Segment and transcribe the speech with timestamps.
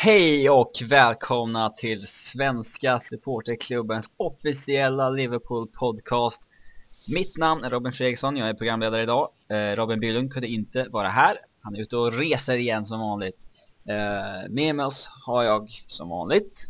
[0.00, 6.48] Hej och välkomna till Svenska Supporterklubbens officiella Liverpool-podcast.
[7.08, 9.28] Mitt namn är Robin Fredriksson, jag är programledare idag.
[9.48, 13.46] Eh, Robin Bylund kunde inte vara här, han är ute och reser igen som vanligt.
[13.88, 16.68] Eh, med oss har jag som vanligt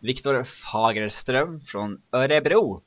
[0.00, 2.82] Viktor Fagerström från Örebro.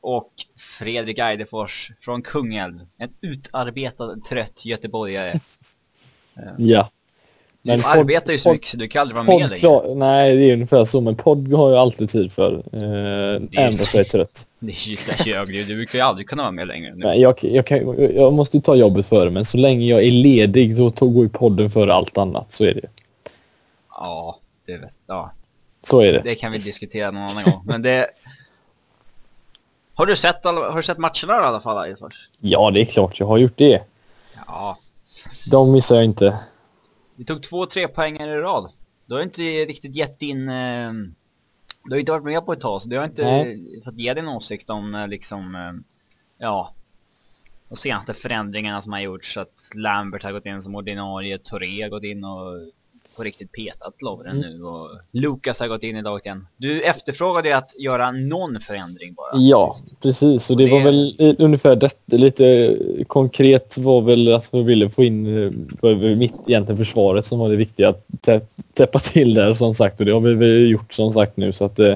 [0.00, 0.32] Och
[0.78, 5.32] Fredrik Eidefors från Kungälv, en utarbetad trött göteborgare.
[6.56, 6.90] Ja.
[7.64, 9.94] Du Men podd- arbetar ju så mycket så du kan aldrig vara med längre.
[9.94, 12.52] nej, det är ungefär så, men podd har jag alltid tid för.
[12.52, 14.46] Eh, fast jag är trött.
[14.58, 15.12] Det är ju så
[15.46, 15.64] du.
[15.64, 17.04] Du kan ju aldrig kunna vara med längre nu.
[17.06, 20.10] Nej, jag, jag, kan, jag måste ju ta jobbet före, men så länge jag är
[20.10, 22.52] ledig så tog- går ju podden före allt annat.
[22.52, 22.88] Så är det.
[23.90, 25.32] Ja, det vet ja.
[25.84, 26.20] Så är det.
[26.24, 27.62] Det kan vi diskutera någon annan gång.
[27.66, 28.06] Men det...
[29.94, 32.12] Har du sett, har du sett matcherna i alla fall, Eidefors?
[32.40, 33.82] Ja, det är klart jag har gjort det.
[34.46, 34.78] Ja.
[35.50, 36.36] De missar jag inte.
[37.16, 38.72] Vi tog två tre poänger i rad.
[39.06, 40.48] Du har inte riktigt gett din...
[40.48, 40.92] Eh,
[41.84, 43.82] du har inte varit med på ett tag, så du har inte Nej.
[43.84, 45.54] fått ge din åsikt om eh, liksom...
[45.54, 45.96] Eh,
[46.38, 46.74] ja.
[47.68, 49.36] De senaste förändringarna som har gjorts.
[49.36, 52.72] Att Lambert har gått in som ordinarie, Toré har gått in och
[53.16, 54.50] på riktigt petat Lovren Mm.
[54.58, 56.46] nu och Lucas har gått in i laget igen.
[56.56, 59.30] Du efterfrågade ju att göra någon förändring bara.
[59.34, 60.50] Ja, precis.
[60.50, 64.90] Och det, Och det- var väl ungefär det, lite konkret var väl att vi ville
[64.90, 68.40] få in eh, för mitt egentligen försvaret som var det viktiga att tä,
[68.74, 71.78] täppa till där som sagt och det har vi gjort som sagt nu så att
[71.78, 71.94] eh,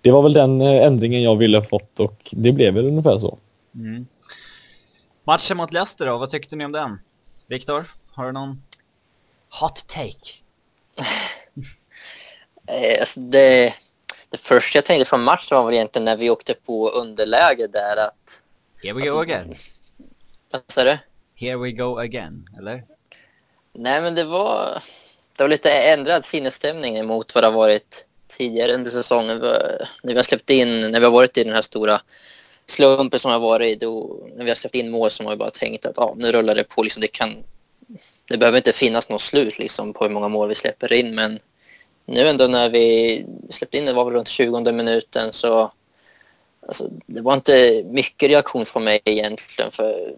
[0.00, 3.18] det var väl den eh, ändringen jag ville ha fått och det blev väl ungefär
[3.18, 3.38] så.
[3.74, 4.06] Mm.
[5.24, 6.98] Matchen mot Leicester då, vad tyckte ni om den?
[7.46, 8.62] Viktor, har du någon
[9.60, 10.41] hot take?
[12.68, 13.74] Eh, alltså det,
[14.30, 17.96] det första jag tänkte från matchen var väl egentligen när vi åkte på underläge där
[18.06, 18.42] att...
[18.82, 19.54] Here we Alltså- go again.
[20.50, 20.98] Vad sa du?
[21.34, 22.84] Here we go again, eller?
[23.74, 24.82] Nej men det var,
[25.36, 29.38] det var lite ändrad sinnesstämning emot vad det har varit tidigare under säsongen.
[29.38, 32.00] När vi har släppt in, när vi har varit i den här stora
[32.66, 35.50] slumpen som har varit, då, när vi har släppt in mål som har vi bara
[35.50, 36.82] tänkt att ja, nu rullar det på.
[36.82, 37.36] Liksom, det, kan,
[38.28, 41.38] det behöver inte finnas något slut liksom, på hur många mål vi släpper in men
[42.06, 45.72] nu ändå när vi släppte in, det var väl runt 20 minuten så
[46.66, 50.14] alltså, det var inte mycket reaktion från mig egentligen för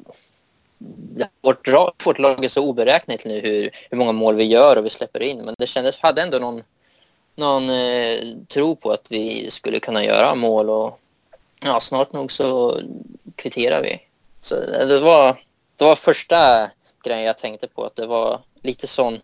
[1.40, 1.68] vårt,
[2.06, 5.22] vårt lag är så oberäkneligt nu hur, hur många mål vi gör och vi släpper
[5.22, 5.44] in.
[5.44, 6.62] Men det kändes, hade ändå någon,
[7.36, 11.00] någon eh, tro på att vi skulle kunna göra mål och
[11.60, 12.80] ja, snart nog så
[13.36, 14.00] kvitterar vi.
[14.40, 15.36] Så eh, det var,
[15.76, 16.70] det var första
[17.04, 19.20] grejen jag tänkte på, att det var lite sån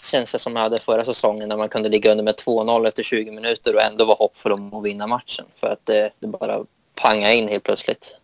[0.00, 3.30] känsla som jag hade förra säsongen när man kunde ligga under med 2-0 efter 20
[3.30, 5.46] minuter och ändå vara hoppfull om att vinna matchen.
[5.54, 6.58] För att det, det bara
[6.94, 8.20] pangade in helt plötsligt.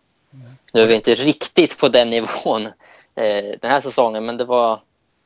[0.73, 2.65] Nu är vi inte riktigt på den nivån
[3.15, 4.79] eh, den här säsongen, men det var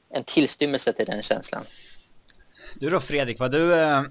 [0.09, 1.63] en tillstymmelse till den känslan.
[2.75, 4.01] Du då Fredrik, var du eh,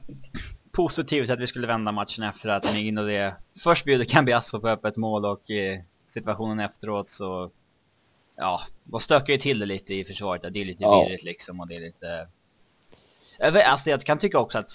[0.72, 4.05] positiv till att vi skulle vända matchen efter att ni in och det först bjuder
[4.05, 7.50] Cambiasso på öppet mål och eh, situationen efteråt så
[8.37, 10.43] ja, vad stökar ju till det lite i försvaret.
[10.55, 11.05] Det är lite Ja.
[11.05, 12.29] virrigt liksom och det är lite
[13.69, 14.71] alltså jag kan tycka också att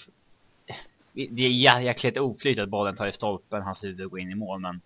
[1.13, 4.35] det är jä- jäkligt oflyt att bollen tar i stolpen, hans huvud går in i
[4.35, 4.81] mål men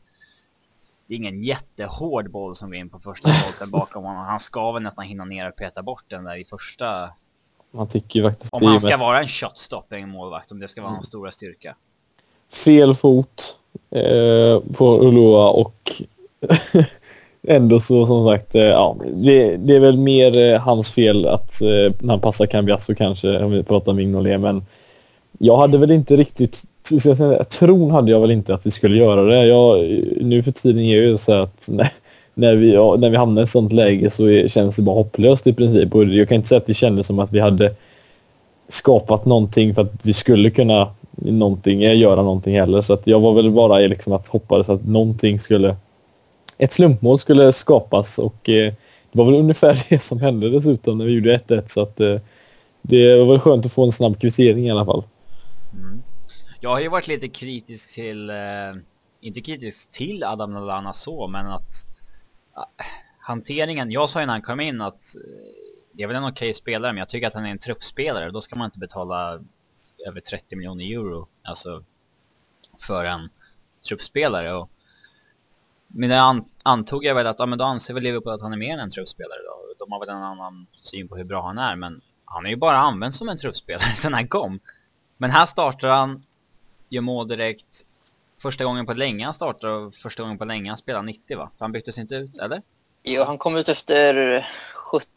[1.08, 4.26] det är ingen jättehård boll som går in på första stolpen bakom honom.
[4.26, 7.10] Han ska väl nästan hinna ner och peta bort den där i första
[7.72, 10.92] Man tycker ju faktiskt om han ska vara en shotstopping målvakt, om det ska vara
[10.92, 11.76] hans stora styrka.
[12.66, 13.60] fel fot
[13.92, 15.92] eh, på Ulloa och
[17.48, 21.62] ändå så som sagt, eh, ja, det, det är väl mer eh, hans fel att
[21.62, 24.66] eh, när han passar Cambiasso kanske, om vi pratar om Mignolet, men
[25.40, 28.72] jag hade väl inte riktigt, ska jag säga, tron hade jag väl inte att vi
[28.72, 29.46] skulle göra det.
[29.46, 29.84] Jag,
[30.22, 31.92] nu för tiden är ju så att när,
[32.34, 34.96] när, vi, ja, när vi hamnar i ett sånt läge så är, känns det bara
[34.96, 35.96] hopplöst i princip.
[35.96, 37.76] Och jag kan inte säga att det kändes som att vi hade
[38.70, 42.82] skapat någonting för att vi skulle kunna någonting, göra någonting heller.
[42.82, 45.76] Så att jag var väl bara i liksom att hoppades att någonting skulle...
[46.58, 48.74] Ett slumpmål skulle skapas och eh,
[49.12, 51.64] det var väl ungefär det som hände dessutom när vi gjorde 1-1.
[51.68, 52.20] Så att eh,
[52.82, 55.04] det var väl skönt att få en snabb kvittering i alla fall.
[55.74, 56.04] Mm.
[56.60, 58.36] Jag har ju varit lite kritisk till, eh,
[59.22, 61.86] inte kritisk till Adam Lallana så, men att
[62.58, 62.86] eh,
[63.20, 65.22] hanteringen, jag sa ju när han kom in att eh,
[65.92, 68.42] det är väl en okej spelare, men jag tycker att han är en truppspelare, då
[68.42, 69.40] ska man inte betala
[70.08, 71.84] över 30 miljoner euro, alltså
[72.80, 73.30] för en
[73.88, 74.54] truppspelare.
[74.54, 74.70] Och,
[75.88, 78.58] men an, antog jag väl att, ja men då anser väl Liverpool att han är
[78.58, 79.86] mer än en truppspelare då.
[79.86, 82.56] De har väl en annan syn på hur bra han är, men han är ju
[82.56, 84.60] bara använd som en truppspelare sen han kom.
[85.18, 86.24] Men här startar han,
[86.90, 87.86] gör mål direkt.
[88.42, 91.52] Första gången på länge han startar och första gången på länge han spelar 90 va?
[91.58, 92.62] För han byttes inte ut, eller?
[93.04, 95.08] Jo, han kom ut efter 70,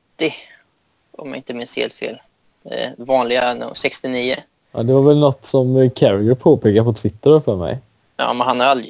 [1.12, 2.20] om jag inte minns helt fel.
[2.64, 4.36] Eh, vanliga no, 69.
[4.72, 7.78] Ja, det var väl något som Carrier påpekade på Twitter för mig.
[8.20, 8.84] Ja, men han är, all,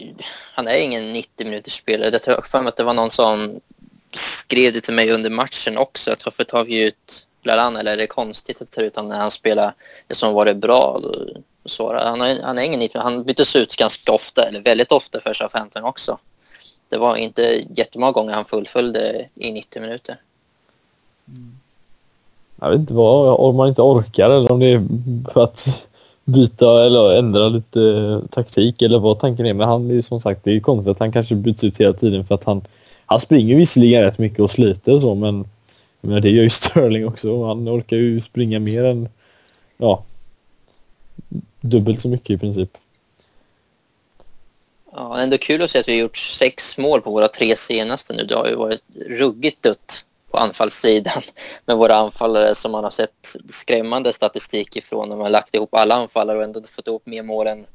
[0.54, 2.10] han är ingen 90 minuters spelare.
[2.12, 3.60] Jag tror för mig att det var någon som
[4.14, 6.12] skrev det till mig under matchen också.
[6.12, 9.18] Att varför tar vi ut Lalan eller är det konstigt att ta ut honom när
[9.18, 9.74] han spelar
[10.06, 10.98] det som var det bra?
[11.02, 14.92] Då svarade han, är, han är ingen 90 Han byttes ut ganska ofta, eller väldigt
[14.92, 16.18] ofta för Southampton också.
[16.88, 20.20] Det var inte jättemånga gånger han fullföljde i 90 minuter.
[21.28, 21.58] Mm.
[22.60, 24.82] Jag vet inte vad, om man inte orkar eller om det är
[25.32, 25.87] för att
[26.28, 29.54] byta eller ändra lite eh, taktik eller vad tanken är.
[29.54, 31.92] Men han är ju som sagt, det är konstigt att han kanske byts ut hela
[31.92, 32.64] tiden för att han,
[33.06, 35.48] han springer visserligen rätt mycket och sliter och så men,
[36.00, 37.44] men det gör ju Sterling också.
[37.44, 39.08] Han orkar ju springa mer än,
[39.76, 40.04] ja,
[41.60, 42.70] dubbelt så mycket i princip.
[44.92, 48.12] Ja, ändå kul att se att vi har gjort sex mål på våra tre senaste
[48.12, 48.24] nu.
[48.24, 51.22] Det har ju varit ruggigt dött på anfallssidan
[51.64, 55.74] med våra anfallare som man har sett skrämmande statistik ifrån när man har lagt ihop
[55.74, 57.66] alla anfallare och ändå fått ihop mer mål än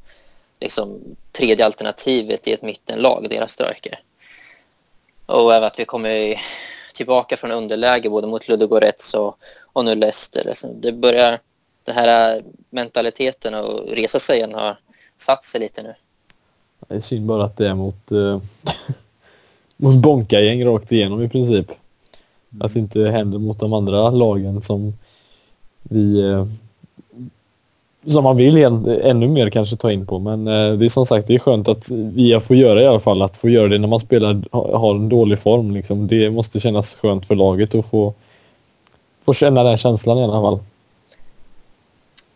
[0.60, 1.00] liksom,
[1.32, 4.00] tredje alternativet i ett mittenlag, deras striker.
[5.26, 6.42] Och även att vi kommer
[6.94, 9.38] tillbaka från underläge både mot Ludogorets och,
[9.74, 10.48] och nu Leicester.
[10.48, 11.40] Alltså, det börjar,
[11.84, 14.78] den här mentaliteten att resa sig igen har
[15.18, 15.96] satt sig lite nu.
[16.88, 18.42] Det är synd bara att det är mot, eh,
[19.78, 21.72] mot Bonka-gäng rakt igenom i princip.
[22.60, 24.94] Att det inte händer mot de andra lagen som
[25.84, 26.46] vi eh,
[28.06, 28.58] som man vill
[29.04, 30.20] ännu mer kanske ta in på.
[30.20, 33.00] Men eh, det är som sagt det är skönt att vi får göra i alla
[33.00, 33.22] fall.
[33.22, 35.72] Att få göra det när man spelar har en dålig form.
[35.72, 36.08] Liksom.
[36.08, 38.14] Det måste kännas skönt för laget att få,
[39.22, 40.60] få känna den känslan i alla fall.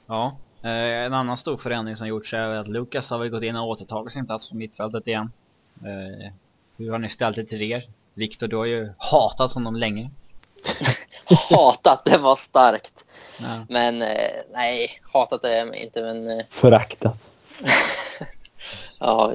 [0.08, 3.56] Ja, eh, en annan stor förändring som gjorts är att Lukas har väl gått in
[3.56, 5.31] och återtagit sin plats på mittfältet igen.
[6.78, 7.84] Hur har ni ställt det till er?
[8.18, 10.10] Viktor, du har ju hatat honom länge.
[11.50, 13.06] hatat, det var starkt.
[13.42, 13.66] Ja.
[13.69, 16.30] Men eh, nej, hatat är jag inte men...
[16.30, 17.30] Eh, Föraktat.
[19.00, 19.34] ja,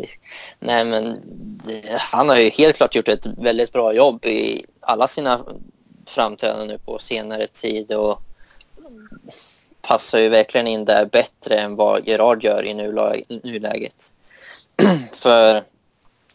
[0.59, 1.21] nej men
[1.65, 5.41] det, han har ju helt klart gjort ett väldigt bra jobb i alla sina
[6.07, 8.23] framträdanden nu på senare tid och
[9.83, 12.75] passar ju verkligen in där bättre än vad Gerard gör i
[13.45, 14.13] nuläget.
[15.13, 15.63] För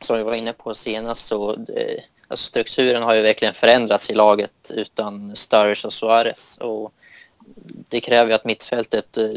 [0.01, 4.13] som vi var inne på senast så det, alltså strukturen har ju verkligen förändrats i
[4.13, 6.57] laget utan Sturridge och Suarez.
[6.57, 6.91] Och
[7.89, 9.29] det kräver ju att mittfältet eh,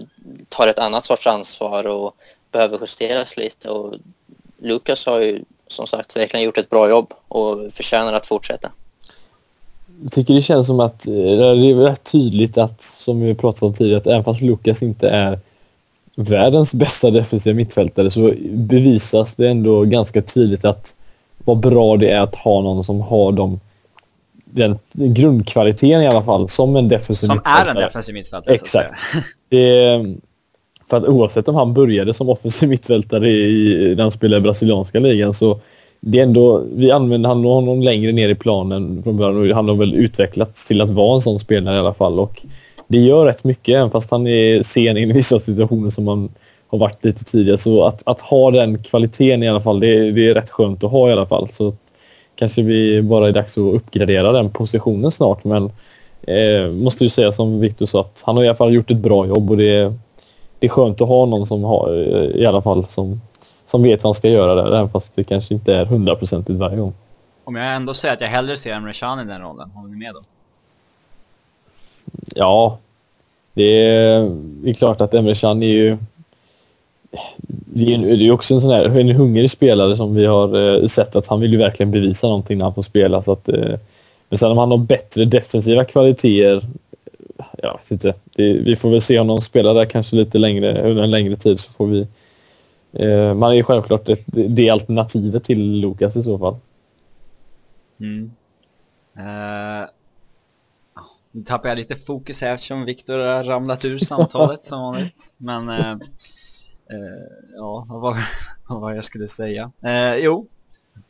[0.48, 2.14] tar ett annat sorts ansvar och
[2.52, 3.70] behöver justeras lite.
[3.70, 3.94] Och
[4.58, 8.70] Lucas har ju som sagt verkligen gjort ett bra jobb och förtjänar att fortsätta.
[10.02, 13.66] Jag tycker det känns som att eh, det är rätt tydligt att, som vi pratade
[13.66, 15.38] om tidigare, att även fast Lucas inte är
[16.14, 20.94] världens bästa defensiva mittfältare så bevisas det ändå ganska tydligt att
[21.54, 23.60] vad bra det är att ha någon som har de,
[24.44, 28.54] den grundkvaliteten i alla fall som en defensiv som är en defensiv mittfältare.
[28.54, 29.02] Exakt.
[29.48, 30.04] Det,
[30.90, 34.98] för att oavsett om han började som offensiv mittfältare i, när han spelade i brasilianska
[35.00, 35.60] ligan så
[36.00, 39.76] det är ändå, vi använder honom längre ner i planen från början och han har
[39.76, 42.46] väl utvecklats till att vara en sån spelare i alla fall och
[42.88, 46.28] det gör rätt mycket även fast han är sen i vissa situationer som man
[46.70, 47.58] har varit lite tidigare.
[47.58, 50.90] Så att, att ha den kvaliteten i alla fall, det, det är rätt skönt att
[50.90, 51.48] ha i alla fall.
[51.52, 51.74] Så
[52.34, 55.44] kanske vi bara är dags att uppgradera den positionen snart.
[55.44, 55.70] Men
[56.22, 58.96] eh, måste ju säga som Victor sa att han har i alla fall gjort ett
[58.96, 59.94] bra jobb och det är,
[60.58, 61.94] det är skönt att ha någon som har
[62.36, 63.20] i alla fall som,
[63.66, 64.66] som vet vad han ska göra där.
[64.66, 66.94] Även fast det kanske inte är hundraprocentigt varje gång.
[67.44, 69.96] Om jag ändå säger att jag hellre ser Emre Can i den rollen, håller ni
[69.96, 70.20] med då?
[72.34, 72.78] Ja,
[73.54, 74.20] det är,
[74.62, 75.98] det är klart att Emre Can är ju
[77.46, 81.16] det är, ju också en sån här en hungrig spelare som vi har eh, sett
[81.16, 83.22] att han vill ju verkligen bevisa någonting när han får spela.
[83.22, 83.78] Så att, eh,
[84.28, 86.66] men sen om han har bättre defensiva kvaliteter,
[87.62, 88.14] jag vet inte.
[88.34, 91.36] Det, vi får väl se om de spelar där kanske lite längre, under en längre
[91.36, 92.06] tid så får vi...
[92.92, 96.56] Eh, man är ju självklart ett, det alternativet till Lukas i så fall.
[98.00, 98.30] Mm.
[99.18, 99.88] Uh,
[101.32, 105.34] nu tappar jag lite fokus här eftersom Viktor har ramlat ur samtalet som vanligt.
[105.36, 105.96] Men Uh,
[107.56, 108.28] ja, vad var,
[108.68, 109.72] vad var jag skulle säga?
[109.84, 110.46] Uh, jo,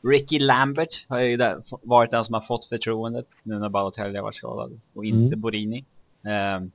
[0.02, 4.22] Ricky Lambert har ju där, varit den som har fått förtroendet nu när Balotelli har
[4.22, 5.40] varit skadad och inte mm.
[5.40, 5.78] Borini.
[5.78, 6.68] Uh,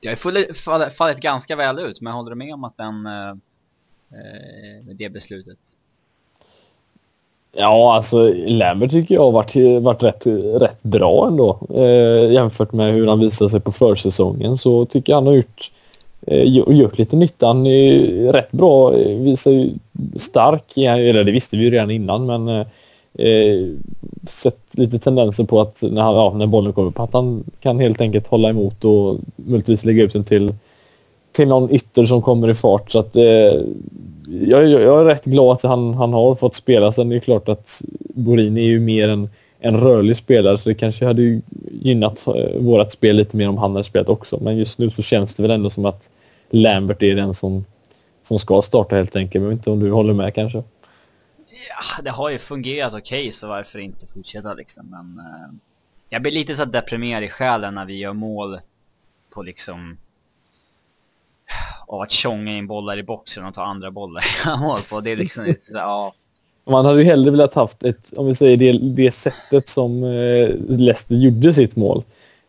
[0.00, 3.06] det har fallit, fallit, fallit ganska väl ut, men håller du med om att den,
[3.06, 3.36] uh,
[4.94, 5.58] det beslutet?
[7.52, 10.26] Ja, alltså Lambert tycker jag har varit, varit rätt,
[10.62, 11.60] rätt bra ändå.
[11.74, 15.70] Eh, jämfört med hur han visade sig på försäsongen så tycker jag han har gjort
[15.70, 15.77] Eh,
[16.26, 17.46] Eh, och gjort lite nytta.
[17.46, 19.70] Han är rätt bra, eh, visar ju
[20.16, 22.66] stark, eller det visste vi ju redan innan, men eh,
[23.28, 23.66] eh,
[24.28, 27.78] sett lite tendenser på att när, han, ja, när bollen kommer upp att han kan
[27.78, 30.54] helt enkelt hålla emot och möjligtvis lägga ut den till,
[31.32, 32.90] till någon ytter som kommer i fart.
[32.90, 33.24] Så att, eh,
[34.46, 36.92] jag, jag är rätt glad att han, han har fått spela.
[36.92, 37.82] Sen är det klart att
[38.14, 39.28] Borini är ju mer en,
[39.60, 43.72] en rörlig spelare så det kanske hade gynnat eh, vårt spel lite mer om han
[43.72, 44.38] hade spelat också.
[44.40, 46.10] Men just nu så känns det väl ändå som att
[46.50, 47.64] Lambert är den som,
[48.22, 49.42] som ska starta helt enkelt.
[49.42, 50.58] Jag vet inte om du håller med kanske?
[51.68, 54.86] Ja, det har ju fungerat okej okay, så varför inte fortsätta liksom.
[54.90, 55.54] Men eh,
[56.08, 58.60] jag blir lite så deprimerad i själen när vi gör mål
[59.30, 59.96] på liksom
[61.86, 65.00] av att tjonga in bollar i boxen och ta andra bollar i mål på.
[65.00, 66.12] Det är liksom lite så, ja.
[66.68, 70.48] Man hade ju hellre velat haft ett, om vi säger det, det sättet som eh,
[70.68, 72.02] Leicester gjorde sitt mål.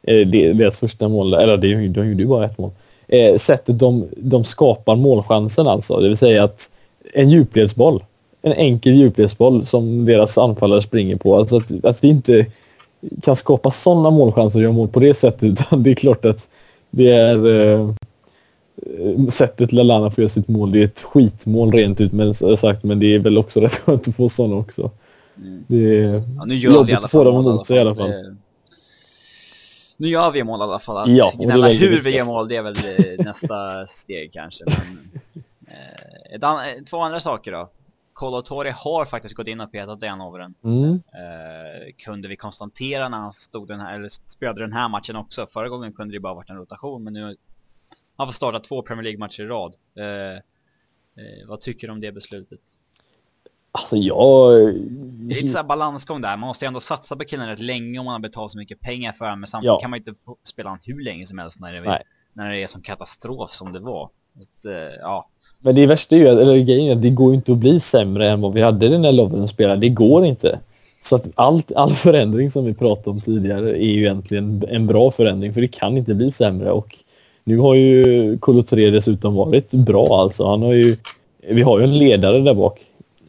[0.03, 2.71] Eh, det, deras första mål, eller det, de gjorde ju bara ett mål.
[3.07, 6.71] Eh, sättet de, de skapar målchansen alltså, det vill säga att
[7.13, 8.03] en djupledsboll
[8.41, 11.35] en enkel djupledsboll som deras anfallare springer på.
[11.35, 12.45] Alltså att, att vi inte
[13.23, 15.43] kan skapa sådana målchanser och göra mål på det sättet.
[15.43, 16.47] Utan det är klart att
[16.89, 17.93] det är eh,
[19.29, 20.72] sättet Lalana får göra sitt mål.
[20.72, 24.08] Det är ett skitmål rent ut men, sagt, men det är väl också rätt skönt
[24.08, 24.91] att få sådana också.
[25.38, 25.63] Mm.
[25.67, 28.10] Det är ja, nu gör jobbigt att få dem emot sig i alla fall.
[28.10, 28.36] Det...
[29.98, 31.17] Nu gör vi mål i alla fall.
[31.17, 34.63] Ja, gnälla hur vi gör mål, det är väl eh, nästa steg kanske.
[36.31, 37.69] Men, eh, två andra saker då.
[38.13, 40.53] Kolo Torre har faktiskt gått in och petat en over den.
[40.63, 40.91] Mm.
[40.93, 45.48] Eh, kunde vi konstatera när han stod den här, eller spelade den här matchen också.
[45.53, 47.36] Förra gången kunde det bara varit en rotation, men nu
[48.19, 49.75] han fått starta två Premier League-matcher i rad.
[49.97, 52.59] Eh, eh, vad tycker du om det beslutet?
[53.71, 54.51] Alltså jag...
[54.75, 57.99] Det är lite såhär balansgång där, man måste ju ändå satsa på killen rätt länge
[57.99, 59.81] om man har betalat så mycket pengar för honom, men samtidigt ja.
[59.81, 62.81] kan man inte spela honom hur länge som helst när det, när det är som
[62.81, 64.09] katastrof som det var.
[64.63, 67.51] Så, eh, ja, men det värsta är ju, eller grejen är att det går inte
[67.51, 69.81] att bli sämre än vad vi hade när Lovren spelade.
[69.81, 70.59] Det går inte.
[71.01, 75.11] Så att allt, all förändring som vi pratade om tidigare är ju egentligen en bra
[75.11, 76.97] förändring för det kan inte bli sämre och
[77.43, 80.46] nu har ju Kolotoré dessutom varit bra alltså.
[80.46, 80.98] Han har ju,
[81.50, 82.81] vi har ju en ledare där bak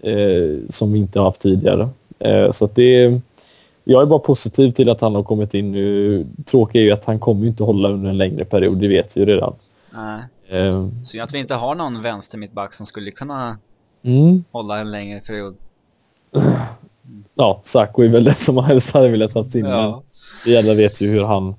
[0.02, 1.88] eh, som vi inte har haft tidigare.
[2.19, 3.21] Eh, så det
[3.85, 6.26] jag är bara positiv till att han har kommit in nu.
[6.45, 9.21] Tråkigt är ju att han kommer inte hålla under en längre period, det vet vi
[9.21, 9.55] ju redan.
[9.90, 10.23] Nej.
[10.52, 13.59] Uh, Synd att vi inte har någon vänster mittback som skulle kunna
[14.02, 14.45] mm.
[14.50, 15.57] hålla en längre period.
[17.35, 19.64] Ja, Saco är väl det som man helst hade velat ha in.
[19.64, 20.02] Ja.
[20.45, 21.55] Vi alla vet ju hur han...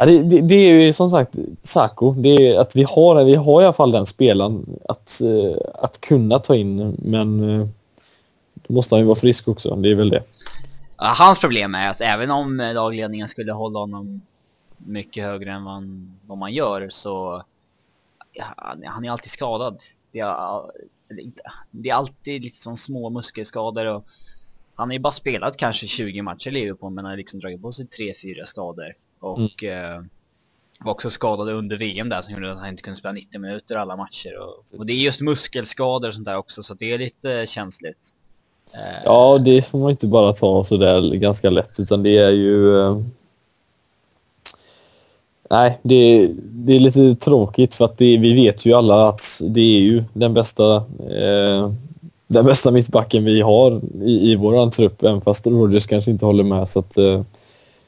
[0.00, 2.12] Ja, det, det, det, är ju som sagt Saco.
[2.12, 6.00] Det är att vi har, vi har i alla fall den spelaren att, eh, att
[6.00, 6.96] kunna ta in.
[6.98, 7.66] Men eh,
[8.54, 9.76] då måste han ju vara frisk också.
[9.76, 10.22] Det är väl det.
[10.96, 14.20] Hans problem är att även om lagledningen skulle hålla honom
[14.78, 17.42] mycket högre än vad, vad man gör så
[18.84, 19.78] han är alltid skadad.
[20.12, 20.62] Det är,
[21.70, 24.04] det är alltid lite som små muskelskador och
[24.74, 27.72] han har ju bara spelat kanske 20 matcher i Liverpool men har liksom dragit på
[27.72, 28.94] sig 3-4 skador.
[29.20, 29.94] Och mm.
[29.96, 30.02] eh,
[30.80, 33.76] var också skadad under VM där som gjorde att han inte kunde spela 90 minuter
[33.76, 34.38] alla matcher.
[34.38, 37.98] Och, och det är just muskelskador och sånt där också så det är lite känsligt.
[38.72, 42.80] Eh, ja, det får man inte bara ta sådär ganska lätt utan det är ju...
[42.80, 43.00] Eh
[45.52, 49.60] Nej, det, det är lite tråkigt för att det, vi vet ju alla att det
[49.60, 50.76] är ju den bästa
[51.10, 51.72] eh,
[52.26, 56.44] den bästa mittbacken vi har i, i våran trupp, även fast Rodgers kanske inte håller
[56.44, 56.68] med.
[56.68, 57.22] Så att, eh,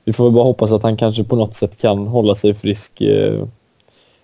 [0.05, 3.47] vi får bara hoppas att han kanske på något sätt kan hålla sig frisk eh,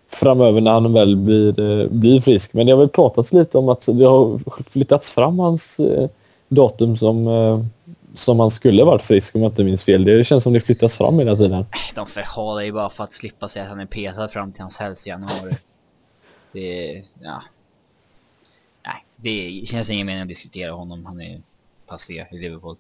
[0.09, 2.53] framöver när han väl blir, eh, blir frisk.
[2.53, 6.09] Men det har väl pratats lite om att det har flyttats fram hans eh,
[6.49, 7.65] datum som eh,
[8.15, 10.05] som han skulle varit frisk om jag inte minns fel.
[10.05, 11.67] Det känns som det flyttas fram hela tiden.
[11.95, 14.77] De förhalar ju bara för att slippa säga att han är petad fram till hans
[14.77, 15.57] hälsa i januari.
[16.53, 17.43] Det, ja.
[18.87, 21.07] Nej, det känns ingen mening att diskutera honom.
[21.07, 21.41] Han är
[21.87, 22.77] passé i Liverpool.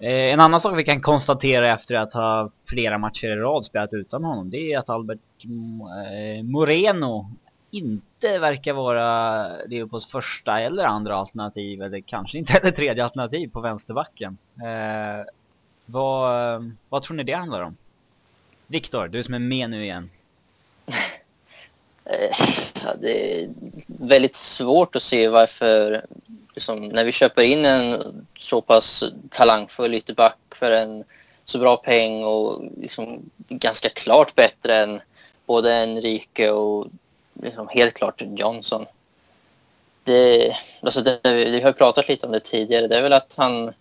[0.00, 3.92] Eh, en annan sak vi kan konstatera efter att ha flera matcher i rad spelat
[3.92, 7.30] utan honom, det är att Albert eh, Moreno
[7.70, 13.60] inte verkar vara Liverpools första eller andra alternativ, eller kanske inte heller tredje alternativ på
[13.60, 14.38] vänsterbacken.
[14.62, 15.26] Eh,
[15.86, 17.76] vad, vad tror ni det handlar om?
[18.66, 20.10] Viktor, du som är med nu igen.
[22.10, 22.30] Eh,
[22.84, 23.50] ja, det är
[23.86, 26.06] väldigt svårt att se varför,
[26.58, 28.02] liksom, när vi köper in en
[28.38, 31.04] så pass talangfull ytterback för en
[31.44, 35.00] så bra peng och liksom ganska klart bättre än
[35.46, 36.86] både Enrique och
[37.42, 38.86] liksom helt klart Johnson.
[40.04, 42.86] Det, alltså det, vi har pratat lite om det tidigare.
[42.86, 43.72] Det är väl att han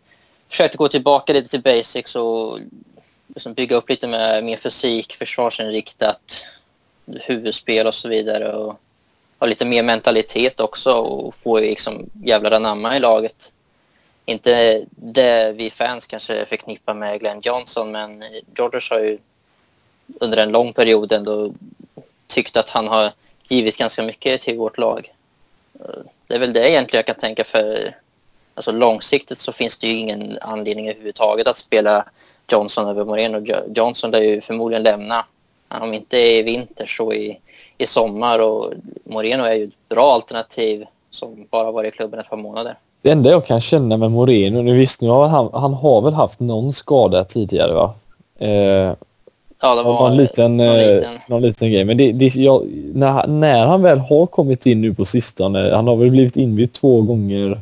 [0.50, 2.60] försökte gå tillbaka lite till basics och
[3.28, 6.46] liksom bygga upp lite med mer fysik, försvarsinriktat,
[7.06, 8.54] huvudspel och så vidare.
[8.54, 8.80] Och
[9.40, 13.52] ha lite mer mentalitet också och få liksom jävlar anamma i laget.
[14.26, 18.24] inte det vi fans kanske förknippar med Glenn Johnson, men
[18.58, 19.18] George har ju
[20.20, 21.54] under en lång period ändå
[22.28, 23.12] tyckt att han har
[23.44, 25.14] givit ganska mycket till vårt lag.
[26.28, 27.96] Det är väl det egentligen jag kan tänka för
[28.54, 32.06] alltså långsiktigt så finns det ju ingen anledning överhuvudtaget att spela
[32.52, 33.46] Johnson över Moreno.
[33.76, 35.26] Johnson lär ju förmodligen lämna,
[35.68, 37.40] om inte i vinter så i,
[37.78, 42.30] i sommar och Moreno är ju ett bra alternativ som bara varit i klubben ett
[42.30, 42.76] par månader.
[43.02, 46.14] Det enda jag kan känna med Moreno, nu visst nu har han, han har väl
[46.14, 47.94] haft någon skada tidigare va?
[48.40, 48.94] Eh,
[49.62, 51.12] Ja, det var någon, liten, någon eh, liten.
[51.28, 51.86] någon liten grej.
[51.86, 55.88] Men det, det, jag, när, när han väl har kommit in nu på sistone, han
[55.88, 57.60] har väl blivit inbytt två gånger.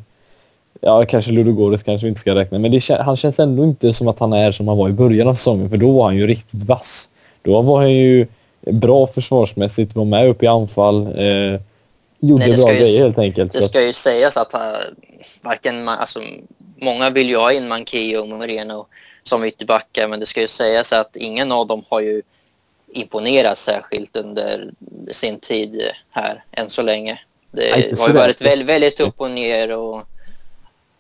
[0.82, 4.08] Ja, kanske Ludogorets kanske vi inte ska räkna, men det, han känns ändå inte som
[4.08, 6.28] att han är som han var i början av säsongen, för då var han ju
[6.28, 7.10] riktigt vass.
[7.42, 8.28] Då var han ju
[8.72, 11.60] bra försvarsmässigt, var med upp i anfall, eh,
[12.20, 13.54] gjorde Nej, bra ju- grejer helt enkelt.
[13.54, 14.74] Det Så ska ju sägas att han,
[15.42, 16.20] varken, man- alltså,
[16.82, 18.86] många vill ju ha in Manquillo och Moreno
[19.24, 22.22] som ytterbackar, men det ska ju sägas att ingen av dem har ju
[22.94, 24.70] imponerat särskilt under
[25.12, 27.20] sin tid här än så länge.
[27.52, 30.02] Nej, Det inte har ju varit väldigt, väldigt upp och ner och,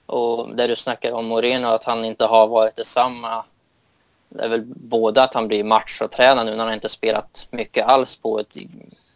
[0.05, 3.43] och där du snackar om Moreno, att han inte har varit detsamma.
[4.37, 8.17] Det är väl både att han blir matchtränad nu när han inte spelat mycket alls
[8.17, 8.53] på ett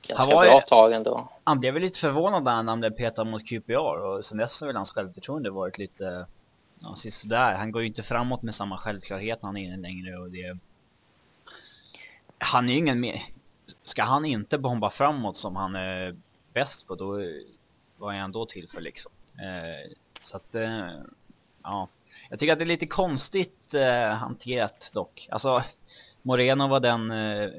[0.08, 1.30] ganska ju- bra tag ändå.
[1.44, 4.68] Han blev väl lite förvånad när han blev petad mot QPR och sen dess har
[4.68, 6.26] väl hans självförtroende varit lite,
[6.80, 6.96] ja
[7.26, 7.56] där.
[7.56, 10.58] Han går ju inte framåt med samma självklarhet när han är inne längre och det...
[12.38, 13.24] Han är ju ingen mer...
[13.84, 16.16] Ska han inte bomba framåt som han är
[16.54, 17.22] bäst på då
[17.98, 19.12] var jag ändå till för liksom.
[19.40, 20.90] Eh, så att, eh,
[21.64, 21.88] ja.
[22.30, 25.28] Jag tycker att det är lite konstigt eh, hanterat dock.
[25.32, 25.64] Alltså,
[26.22, 27.50] Moreno var den eh,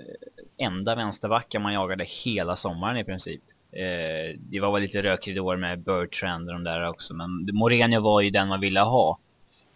[0.56, 3.42] enda vänsterbacken man jagade hela sommaren i princip.
[3.72, 8.20] Eh, det var väl lite rökridåer med Bertrand och de där också, men Moreno var
[8.20, 9.18] ju den man ville ha.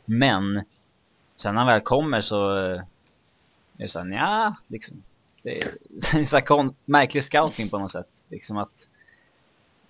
[0.04, 0.64] Men
[1.36, 2.80] sen när han väl kommer så eh,
[3.78, 5.02] är det såhär, nja, liksom.
[5.42, 5.68] Det är,
[6.12, 8.08] det är så här märklig scouting på något sätt.
[8.28, 8.88] Liksom att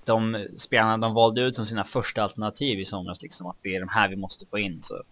[0.07, 3.81] de spelarna de valde ut som sina första alternativ i somras, liksom att det är
[3.81, 4.83] de här vi måste få in.
[4.83, 5.03] Så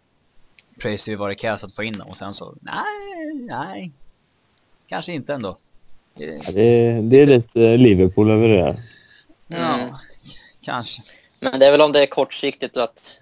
[0.80, 3.90] pröjsade vi vad det krävs att få in dem och sen så, nej, nej.
[4.86, 5.56] Kanske inte ändå.
[6.14, 8.82] Det- ja, det, det är lite Liverpool över det där.
[9.46, 9.94] Ja, Mm.
[10.60, 11.02] kanske.
[11.40, 13.18] Men det är väl om det är kortsiktigt att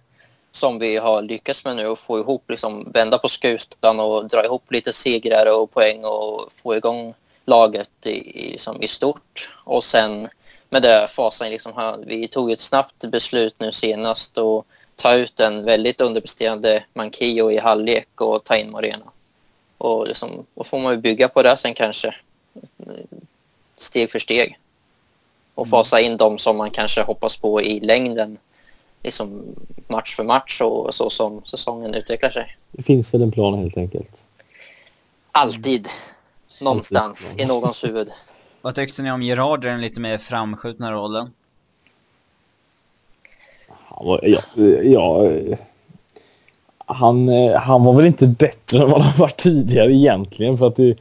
[0.52, 4.44] som vi har lyckats med nu och få ihop, liksom vända på skutan och dra
[4.44, 7.14] ihop lite segrar och poäng och få igång
[7.46, 8.10] laget i,
[8.54, 9.50] i, som i stort.
[9.64, 10.28] Och sen
[10.70, 15.40] med det fasen, liksom, här- vi tog ett snabbt beslut nu senast och ta ut
[15.40, 19.04] en väldigt underpresterande Manquillo i halvlek och ta in Moreno.
[19.78, 22.14] Och liksom, och får man ju bygga på det sen kanske
[23.76, 24.58] steg för steg
[25.54, 28.38] och fasa in dem som man kanske hoppas på i längden
[29.02, 29.42] liksom
[29.88, 32.56] match för match och så som säsongen utvecklar sig.
[32.72, 34.10] Det finns väl en plan helt enkelt.
[35.32, 35.88] Alltid
[36.60, 37.44] någonstans Alltid.
[37.44, 38.10] i någons huvud.
[38.62, 41.30] Vad tyckte ni om Gerard i den lite mer framskjutna rollen?
[43.68, 44.40] Han var, ja,
[44.82, 45.30] ja,
[46.86, 50.76] han, eh, han var väl inte bättre än vad han varit tidigare egentligen för att
[50.76, 50.96] det,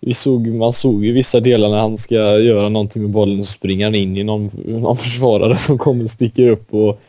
[0.00, 3.52] vi såg, man såg ju vissa delar när han ska göra någonting med bollen så
[3.52, 7.00] springer han in i någon, någon försvarare som kommer och sticker upp och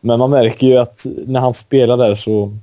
[0.00, 2.56] men man märker ju att när han spelar där så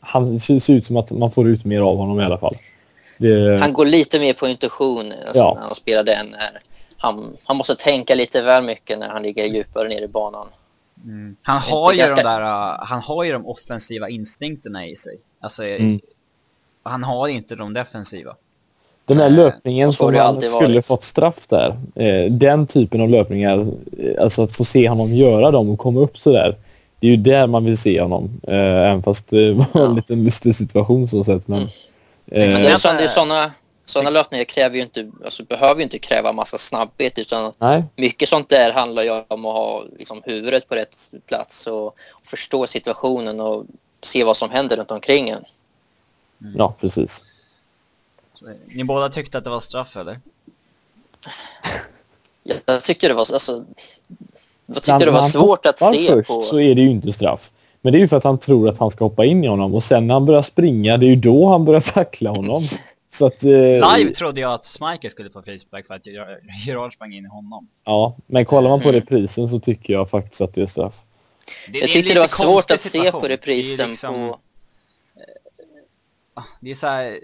[0.00, 2.54] han det ser ut som att man får ut mer av honom i alla fall.
[3.18, 5.52] Det, Han går lite mer på intuition alltså, Ja.
[5.54, 6.34] när han spelar den.
[6.96, 10.46] Han, han måste tänka lite väl mycket när han ligger djupare ner i banan.
[11.42, 14.96] Han Inte har ju ganska- de där, uh, han har ju de offensiva instinkterna i
[14.96, 15.18] sig.
[15.40, 16.00] Alltså, Mm.
[16.82, 18.34] han har inte de defensiva.
[19.04, 20.86] Den här Nej, löpningen som han skulle varit.
[20.86, 21.76] fått straff där.
[21.94, 23.58] Eh, den typen av löpningar,
[23.98, 26.56] eh, alltså att få se honom göra dem och komma upp så där.
[27.00, 28.40] Det är ju där man vill se honom.
[28.48, 28.54] Eh,
[28.90, 29.88] även fast det var en Ja.
[29.88, 31.48] liten lustig situation så sett.
[31.48, 31.70] Men, Mm.
[32.30, 33.52] Eh, Men det är, jag- så, det är såna,
[33.84, 38.28] såna löpningar kräver ju inte, alltså, behöver ju inte kräva massa snabbhet utan nej, mycket
[38.28, 41.94] sånt där handlar ju om att ha liksom, huvudet på rätt plats och, och
[42.26, 43.64] förstå situationen och
[44.02, 45.44] se vad som händer runt omkring en.
[46.56, 47.24] ja precis.
[48.66, 50.20] Ni båda tyckte att det var straff eller?
[52.66, 53.64] Jag, tyckte det var, alltså,
[54.66, 56.40] jag tyckte det var svårt att se först på.
[56.42, 57.52] så är det ju inte straff.
[57.80, 59.74] Men det är ju för att han tror att han ska hoppa in i honom
[59.74, 62.62] och sen när han börjar springa, det är ju då han börjar tackla honom.
[63.10, 63.44] Så att...
[63.44, 63.50] Eh,
[63.96, 67.28] Live trodde jag att Smiker skulle få frispark för att Ger- Gerard sprang in i
[67.28, 67.68] honom.
[67.84, 69.00] Ja, men kollar man på Mm.
[69.00, 71.02] reprisen så tycker jag faktiskt att det är straff.
[71.72, 73.20] Det, Jag är tyckte det var svårt att se situation.
[73.20, 74.38] på reprisen Det liksom- på...
[76.60, 77.18] Det är så här,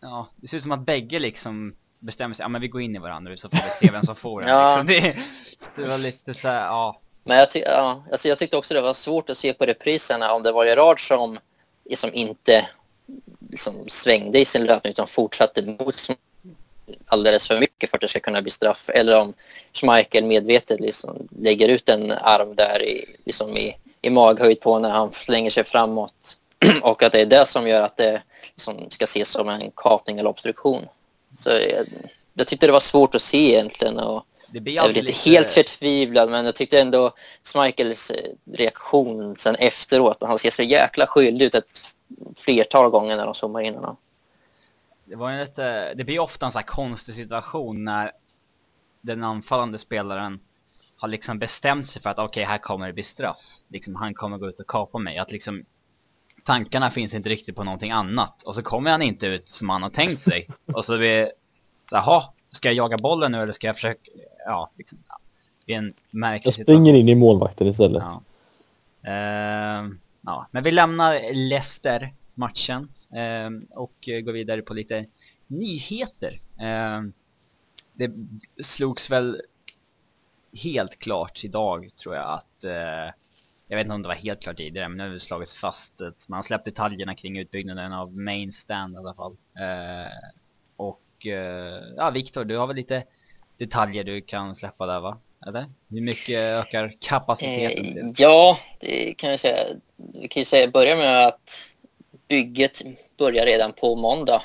[0.00, 2.96] ja, det ser ut som att bägge liksom bestämmer sig, ja men vi går in
[2.96, 4.82] i varandra så får vi se vem som får den Ja.
[4.86, 4.86] liksom.
[5.76, 7.00] det, det var lite så här, ja.
[7.24, 10.32] Men jag, ty ja, alltså jag tyckte också det var svårt att se på repriserna
[10.32, 11.38] om det var Gerard som
[11.84, 12.66] liksom inte
[13.50, 16.08] liksom svängde i sin löpning utan fortsatte mot
[17.06, 18.90] alldeles för mycket för att det ska kunna bli straff.
[18.94, 19.34] Eller om
[19.72, 24.90] Schmeichel medvetet liksom lägger ut en arm där i, liksom i, i maghöjd på när
[24.90, 26.38] han slänger sig framåt.
[26.82, 30.18] och att det är det som gör att det liksom ska ses som en kapning
[30.18, 30.88] eller obstruktion.
[31.38, 31.86] Så jag,
[32.34, 33.98] jag tyckte det var svårt att se egentligen.
[33.98, 35.30] Och det blir jag är alltid inte lite...
[35.30, 41.06] helt förtvivlad, men jag tyckte ändå Schmeichels eh, reaktion sen efteråt, han ser så jäkla
[41.06, 41.70] skyldig ut ett
[42.36, 43.96] flertal gånger när de zoomar in honom.
[45.04, 48.12] Det, var ju lite, det blir ofta en sån här konstig situation när
[49.00, 50.40] den anfallande spelaren
[50.96, 53.40] har liksom bestämt sig för att okej, här kommer det bli straff.
[53.68, 55.18] Liksom, han kommer gå ut och kapa mig.
[55.18, 55.64] Att liksom
[56.44, 58.42] tankarna finns inte riktigt på någonting annat.
[58.42, 60.48] Och så kommer han inte ut som han har tänkt sig.
[60.74, 61.32] och så blir
[61.90, 64.00] jaha, ska jag jaga bollen nu eller ska jag försöka,
[64.46, 64.98] ja, liksom.
[65.66, 66.84] Det är en märklig Jag situation.
[66.84, 68.02] springer in i målvakten istället.
[68.02, 68.22] Ja.
[69.10, 75.06] Ehm, ja, men vi lämnar Leicester-matchen ehm, och eh, går vidare på lite
[75.46, 76.40] nyheter.
[76.60, 77.12] Ehm,
[77.92, 78.12] det
[78.62, 79.42] slogs väl
[80.54, 83.14] helt klart idag tror jag att, eh,
[83.68, 86.00] jag vet inte om det var helt klart tidigare, men nu har det slagits fast
[86.00, 89.36] att man har släppt detaljerna kring utbyggnaden av main stand i alla fall.
[89.58, 90.28] Eh,
[90.76, 93.04] och eh, ja, Viktor, du har väl lite
[93.64, 95.18] detaljer du kan släppa där va?
[95.46, 95.64] Eller?
[95.90, 97.86] Hur mycket ökar kapaciteten?
[97.86, 99.58] Eh, ja, det kan jag säga.
[100.20, 101.74] Vi kan ju säga, börja med att
[102.28, 102.82] bygget
[103.18, 104.42] börjar redan på måndag.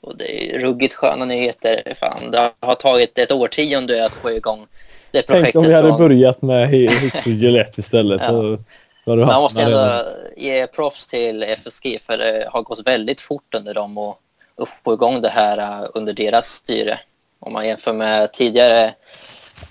[0.00, 1.94] Och det är ruggigt sköna nyheter.
[1.94, 4.66] Fan, det har tagit ett årtionde att få igång
[5.10, 5.56] det Tänk projektet.
[5.56, 8.22] om vi hade från- börjat med Hicks och Gillette istället.
[8.22, 8.58] Ja.
[9.06, 10.04] Man måste ändå redan.
[10.36, 14.18] ge props till FSG för det har gått väldigt fort under dem och,
[14.54, 16.98] och få igång det här uh, under deras styre.
[17.46, 18.94] Om man jämför med tidigare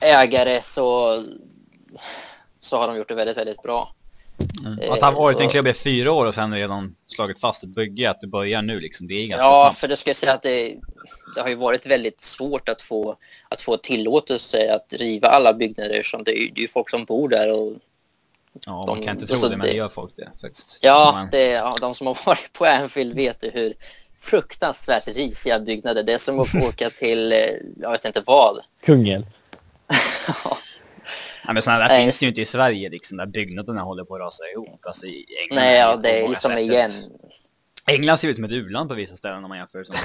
[0.02, 1.20] ägare så,
[2.60, 3.96] så har de gjort det väldigt, väldigt bra.
[4.66, 4.92] Mm.
[4.92, 8.10] Att ha varit en klubb i fyra år och sen redan slagit fast ett bygge,
[8.10, 9.78] att det börjar nu liksom, det är ganska Ja, snabbt.
[9.80, 10.76] för det ska jag säga att det,
[11.36, 13.16] det har ju varit väldigt svårt att få,
[13.50, 17.30] att få tillåtelse att riva alla byggnader som det det är ju folk som bor
[17.30, 17.74] där och
[18.66, 20.78] Ja, man de- kan inte tro alltså det, men det- det gör folk det faktiskt.
[20.82, 23.74] Ja, Man- det, ja, de som har varit på Anfield vet hur
[24.26, 26.04] fruktansvärt risiga byggnader.
[26.04, 27.38] Det är som att åka till, eh,
[27.78, 28.58] jag vet inte vad.
[28.86, 29.26] Kungen.
[31.46, 34.04] Nej, men sådana där Nej, finns det ju inte i Sverige liksom, där byggnaderna håller
[34.04, 34.86] på att rasa ihop.
[34.86, 36.92] Alltså, i England Nej, ja, det är liksom sätt ett- igen.
[37.92, 39.96] England ser ut som ett u-land på vissa ställen om man jämför, som,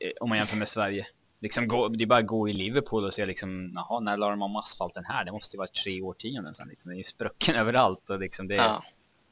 [0.00, 1.06] eh, om man jämför med Sverige.
[1.40, 4.30] Liksom gå, det är bara att gå i Liverpool och se liksom, jaha, när la
[4.30, 5.24] de om asfalten här?
[5.24, 6.88] Det måste ju vara tre årtionden sedan liksom.
[6.90, 8.84] Det är ju sprucken överallt och liksom det, Ja.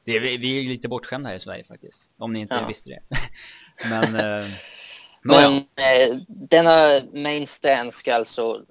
[0.05, 2.11] det är, vi vi är lite bortskämda här i Sverige faktiskt.
[2.17, 2.67] Om ni inte Ja.
[2.67, 2.99] visste det.
[3.89, 4.47] men, eh.
[5.25, 8.61] Men eh, denna main stand ska alltså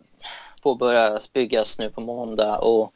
[0.63, 2.93] påbörjas byggas nu på måndag och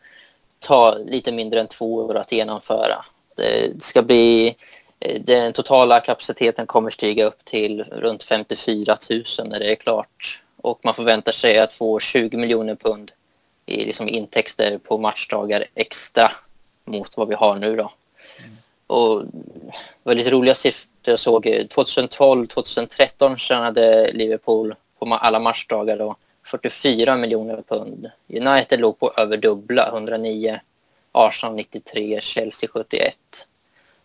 [0.58, 3.04] ta lite mindre än två år att genomföra.
[3.36, 4.56] Det ska bli,
[5.00, 10.42] eh, den totala kapaciteten kommer stiga upp till runt 54 000 när det är klart.
[10.56, 13.12] Och man förväntar sig att få 20 miljoner pund
[13.66, 16.30] i liksom intäkter på matchdagar extra
[16.84, 17.92] mot vad vi har nu då.
[18.86, 21.46] Och det var lite roliga siffror jag såg.
[21.46, 26.16] 2012-2013 tjänade Liverpool på alla matchdagar då
[26.46, 28.10] 44 miljoner pund.
[28.28, 30.60] United låg på över dubbla, 109.
[31.12, 33.16] Arsenal 93, Chelsea 71.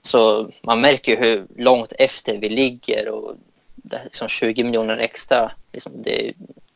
[0.02, 3.36] Så man märker ju hur långt efter vi ligger och
[3.76, 5.52] det liksom 20 miljoner extra.
[5.74, 6.34] Liksom det är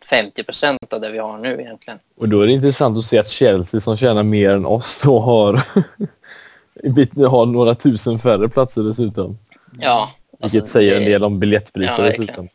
[0.09, 1.99] 50 procent av det vi har nu egentligen.
[2.17, 5.19] Och då är det intressant att se att Chelsea som tjänar mer än oss då
[5.19, 5.53] har,
[7.29, 9.37] har några tusen färre platser dessutom.
[9.79, 12.49] Ja, Vilket alltså, säger en det- del om biljettpriser Ja, dessutom.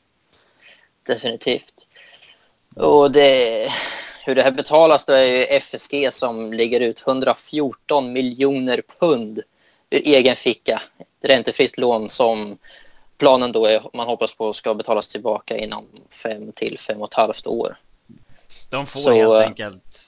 [1.07, 1.75] Definitivt.
[2.77, 3.69] Och det,
[4.27, 9.39] hur det här betalas då är ju FSG som lägger ut 114 miljoner pund
[9.91, 10.83] ur egen ficka.
[10.99, 12.59] Ett räntefritt lån som
[13.19, 15.87] planen då är, man hoppas på ska betalas tillbaka inom
[16.23, 17.77] fem till fem och ett halvt år.
[18.71, 20.01] De får Så, helt eh, enkelt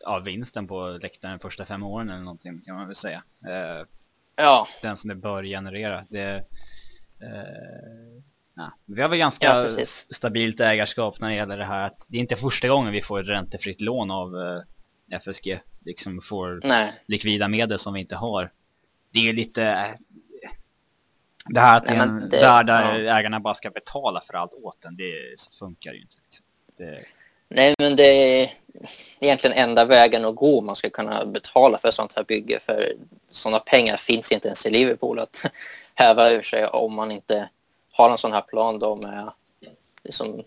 [0.00, 3.22] ja, vinsten på läktaren första fem åren eller någonting kan man väl säga.
[3.46, 3.86] Eh,
[4.38, 6.04] Ja, den som det bör generera.
[6.10, 6.22] Det,
[7.22, 8.22] eh,
[8.56, 8.72] ja.
[8.86, 9.68] Vi har väl ganska Ja,
[10.10, 11.86] stabilt ägarskap när det gäller det här.
[11.86, 15.60] Att det är inte första gången vi får ett räntefritt lån av eh, FSG.
[15.84, 17.02] Liksom får nej.
[17.06, 18.52] likvida medel som vi inte har.
[19.12, 19.62] Det är lite...
[19.64, 20.50] eh,
[21.50, 23.18] Det här att Nej, en det- värld där ja.
[23.18, 26.16] ägarna bara ska betala för allt åt en, det så funkar ju inte.
[26.24, 26.44] Liksom.
[26.76, 27.04] Det,
[27.48, 28.54] Nej, men det är
[29.20, 32.60] egentligen enda vägen att gå om man ska kunna betala för sånt här bygge.
[32.60, 32.92] För
[33.30, 35.42] sådana pengar finns inte ens i Liverpool att
[35.94, 37.48] häva ur sig om man inte
[37.92, 39.32] har en sån här plan då med
[40.04, 40.42] liksom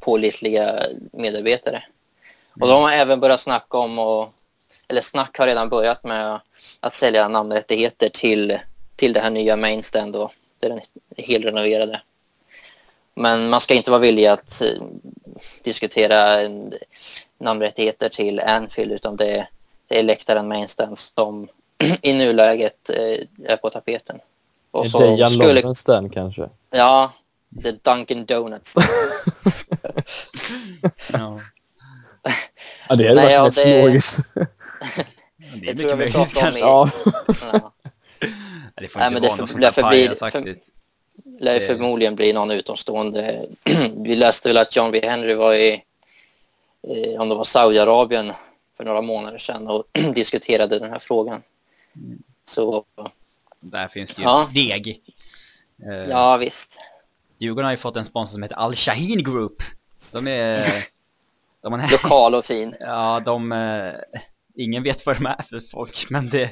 [0.00, 0.80] pålitliga
[1.12, 1.84] medarbetare.
[2.60, 4.30] Och då har man även börjat snacka om att
[4.88, 6.40] eller snack har redan börjat med
[6.80, 8.58] att sälja namnrättigheter till,
[8.96, 10.80] till det här nya mainstand då, där den
[11.16, 12.00] är helrenoverade.
[13.16, 14.82] Men man ska inte vara villig att eh,
[15.64, 16.48] diskutera
[17.38, 19.48] namnrättigheter till Anfield utan det,
[19.88, 21.48] det är läktaren mainstand som
[22.02, 24.18] i nuläget eh, är på tapeten.
[24.70, 25.74] Och är så Dejan skulle...
[25.86, 26.48] Den kanske?
[26.70, 27.12] Ja,
[27.62, 28.74] The Dunkin Donuts.
[31.12, 31.40] ja.
[32.88, 33.82] ja, det hade Nej, varit ja, mest det...
[33.82, 34.18] logiskt.
[35.54, 36.58] det är mycket möjligt kanske.
[36.58, 36.90] Ja.
[37.52, 37.72] ja.
[38.76, 39.82] Det får inte Nej, men det vara för, något för,
[40.30, 40.56] för, för,
[41.38, 43.46] lär förmodligen bli någon utomstående.
[43.96, 45.00] Vi läste väl att John V.
[45.08, 45.82] Henry var i,
[46.88, 48.32] eh, om det var Saudiarabien
[48.76, 51.42] för några månader sedan och diskuterade den här frågan.
[51.96, 52.22] Mm.
[52.44, 52.84] Så...
[53.60, 54.50] Där finns det ju ja.
[54.54, 55.00] deg.
[55.82, 56.80] Eh, ja, visst.
[57.38, 59.62] Djurgården har ju fått en sponsor som heter Al Shaheen Group.
[60.12, 60.64] De är...
[61.62, 62.74] De är Lokal och fin.
[62.80, 63.52] Ja, de...
[63.52, 63.92] Eh,
[64.54, 66.50] ingen vet vad de är för folk, men det...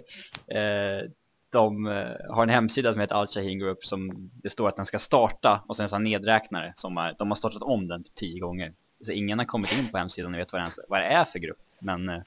[1.52, 4.86] De eh, har en hemsida som heter Al Shaheen Group som det står att den
[4.86, 8.14] ska starta och sen så en nedräknare som är, de har startat om den typ
[8.14, 8.72] tio gånger.
[9.04, 11.38] Så ingen har kommit in på hemsidan och vet vad, den, vad det är för
[11.38, 11.58] grupp.
[11.78, 12.20] Men, eh,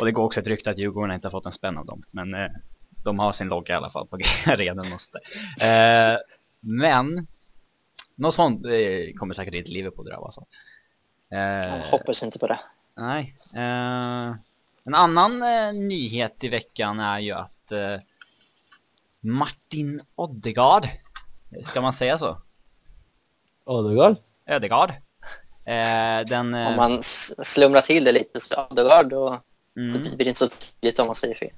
[0.00, 2.02] och det går också ett rykte att Djurgården inte har fått en spänn av dem.
[2.10, 2.50] Men eh,
[3.04, 4.86] de har sin logga i alla fall på arenan.
[4.90, 5.18] Måste.
[5.66, 6.18] Eh,
[6.60, 7.26] men
[8.14, 10.46] något sånt eh, kommer säkert inte Liverpool drabbas av.
[11.30, 12.60] Eh, Jag hoppas inte på det.
[12.96, 13.36] Nej.
[13.54, 14.36] Eh,
[14.86, 15.38] en annan
[15.88, 17.72] nyhet i veckan är ju att
[19.24, 20.88] Martin Odegaard,
[21.64, 22.38] ska man säga så?
[23.64, 24.16] Odegaard?
[24.46, 24.90] Ödegaard.
[25.66, 29.40] Eh, den, Om man slumrar till det lite så Odegaard då
[29.76, 29.92] mm.
[29.92, 31.52] det blir det inte så tydligt om man säger fel.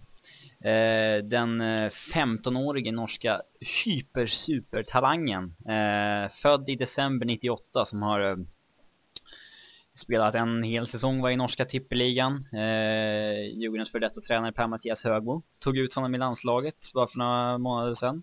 [0.61, 1.62] Eh, den
[2.14, 8.37] 15-årige norska hyper-supertalangen, eh, född i december 98, som har eh,
[9.96, 12.46] spelat en hel säsong var i norska tippeligan.
[12.52, 17.59] Eh, Djurgårdens före detta tränare Per-Mattias Högbo tog ut honom i landslaget bara för några
[17.59, 18.22] månader sedan.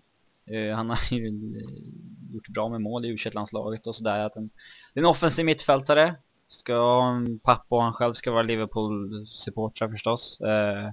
[0.50, 4.20] Eh, han har ju eh, gjort bra med mål i u landslaget och sådär.
[4.20, 4.50] Att en,
[4.94, 6.14] en offensiv mittfältare,
[6.48, 7.02] ska,
[7.42, 10.40] pappa och han själv ska vara Liverpool-supportrar förstås.
[10.40, 10.90] Eh,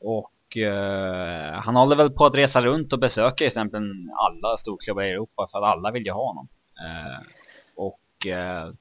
[0.00, 3.82] och uh, han håller väl på att resa runt och besöka exempel
[4.26, 6.48] alla storklubbar i Europa för att alla vill ju ha honom.
[6.80, 7.26] Uh,
[7.76, 8.74] och uh,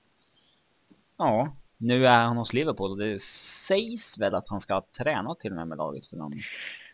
[1.17, 5.39] ja, nu är han hos Liverpool och det sägs väl att han ska ha tränat
[5.39, 6.31] till och med med laget för någon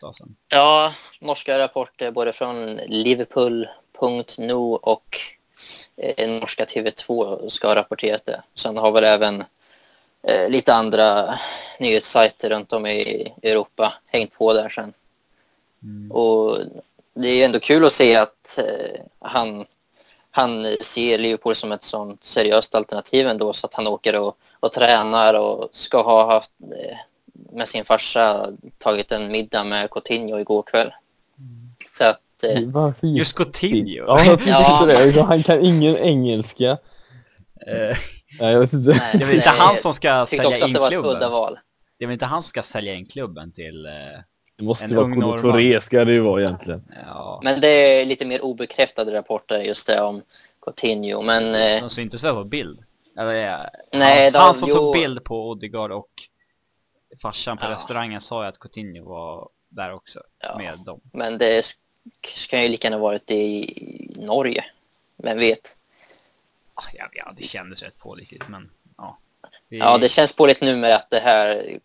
[0.00, 0.36] dag sedan.
[0.48, 5.18] Ja, norska rapporter både från Liverpool.no och
[5.96, 8.42] eh, norska TV2 ska ha rapporterat det.
[8.54, 9.44] Sen har väl även
[10.22, 11.34] eh, lite andra
[11.80, 14.92] nyhetssajter runt om i Europa hängt på där sen.
[15.82, 16.12] Mm.
[16.12, 16.58] Och
[17.14, 19.66] det är ändå kul att se att eh, han,
[20.34, 24.72] han ser Liverpool som ett sånt seriöst alternativ ändå så att han åker och, och
[24.72, 26.96] tränar och ska ha haft eh,
[27.52, 28.46] med sin farsa
[28.78, 30.92] tagit en middag med Coutinho igår kväll.
[31.38, 31.74] Mm.
[31.86, 32.44] Så att...
[32.44, 34.04] Eh, varför just, just Coutinho?
[34.06, 34.86] Ja, varför ja.
[34.86, 35.22] det?
[35.22, 36.70] Han kan ingen engelska.
[36.70, 37.96] Uh.
[38.40, 38.90] Nej, jag vet inte.
[38.90, 41.20] Nej, det är väl inte han som ska sälja in klubben?
[41.98, 43.92] Det är väl inte han som ska sälja in klubben till eh,
[44.56, 46.84] Det måste ju vara Kolo Touré ska det ju vara egentligen.
[47.06, 47.40] Ja.
[47.44, 50.22] Men det är lite mer obekräftade rapporter just det om
[50.60, 51.54] Coutinho, men...
[51.54, 52.84] Eh, de ser inte så på bild.
[53.18, 54.76] Eller, Nej, han, de, han som jo...
[54.76, 56.10] tog bild på Odegaard och
[57.22, 57.74] farsan på ja.
[57.74, 60.58] restaurangen sa ju att Coutinho var där också ja.
[60.58, 61.00] med dem.
[61.12, 61.64] Men det
[62.22, 64.64] ska ju lika gärna varit i Norge.
[65.16, 65.76] Vem vet?
[66.74, 69.18] Ah, ja, ja, det kändes rätt pålitligt, men ja.
[69.68, 69.76] Det...
[69.76, 71.78] Ja, det känns pålitligt nu med att det här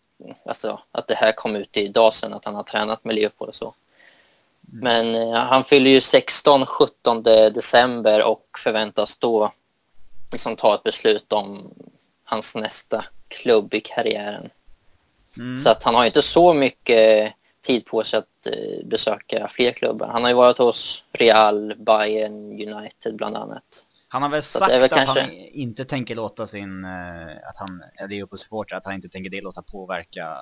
[0.46, 3.54] alltså, att det här kom ut idag sen, att han har tränat med Liverpool och
[3.54, 3.74] så.
[4.60, 9.52] Men eh, han fyller ju 16-17 december och förväntas då
[10.32, 11.74] liksom ta ett beslut om
[12.24, 14.50] hans nästa klubb i karriären.
[15.38, 15.56] Mm.
[15.56, 20.08] Så att han har inte så mycket tid på sig att eh, besöka fler klubbar.
[20.08, 23.84] Han har ju varit hos Real, Bayern, United bland annat.
[24.08, 25.20] Han har väl sagt väl att kanske...
[25.20, 29.08] han inte tänker låta sin, uh, att han, det är på supporter, att han inte
[29.08, 30.38] tänker det låta påverka uh,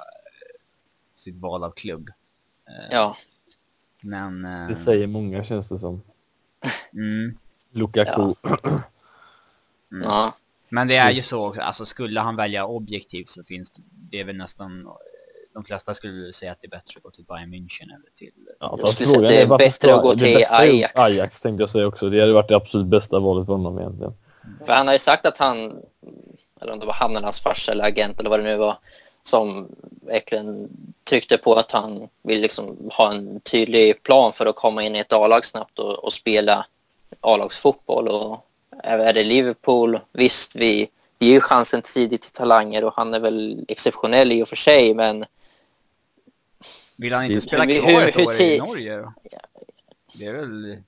[1.15, 2.09] sitt val av klubb.
[2.09, 3.17] Uh, ja.
[4.05, 4.43] Men...
[4.69, 6.03] det säger många känns det som.
[6.93, 7.39] Mm.
[7.71, 8.35] Lukaku.
[8.43, 8.59] Ja.
[9.93, 10.03] mm.
[10.03, 10.35] ja.
[10.69, 14.21] Men det är ju så också, alltså skulle han välja objektivt så finns det, det
[14.21, 14.89] är väl nästan
[15.57, 18.33] de flesta skulle säga att det är bättre att gå till Bayern München eller till...
[18.61, 20.93] Ja, jag skulle säga att det är bättre att gå till Ajax.
[20.95, 22.11] Ajax tänkte jag säga också.
[22.11, 24.15] Det hade varit det absolut bästa valet för honom egentligen.
[24.67, 25.77] För han har ju sagt att han,
[26.61, 28.79] eller om det var han eller hans farsa eller agent eller vad det nu var,
[29.23, 29.69] som
[30.07, 30.69] verkligen
[31.05, 34.99] tryckte på att han vill liksom ha en tydlig plan för att komma in i
[34.99, 36.67] ett A-lag snabbt och, och spela
[37.21, 38.09] A-lagsfotboll.
[38.09, 38.47] Och
[38.83, 40.89] är det Liverpool, visst vi,
[41.19, 44.57] vi ger ju chansen tidigt till talanger och han är väl exceptionell i och för
[44.57, 45.25] sig men
[46.99, 49.13] Vill han inte spela hur- kvar ett hur år i Norge?
[50.19, 50.83] Det är väl...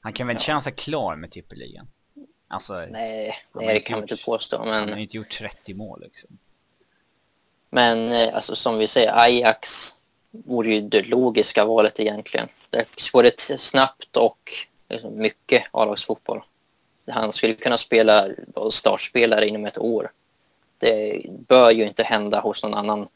[0.00, 1.88] Han kan väl känna sig klar med tippeligan?
[2.48, 4.58] Alltså, Nej, nej det kan man inte påstå.
[4.58, 6.38] han har Men, inte gjort 30 mål liksom.
[7.70, 9.90] men eh, alltså, som vi säger, Ajax
[10.30, 12.48] vore ju det logiska valet egentligen.
[12.70, 14.52] Det både snabbt och
[14.88, 16.42] liksom, mycket A-lagsfotboll.
[17.10, 18.28] Han skulle kunna spela
[18.72, 20.12] startspelare inom ett år.
[20.78, 23.08] Det bör ju inte hända hos någon annan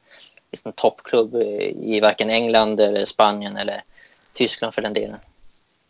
[0.54, 1.34] liksom, toppklubb
[1.76, 3.82] i varken England, eller Spanien eller
[4.32, 5.18] Tyskland för den delen.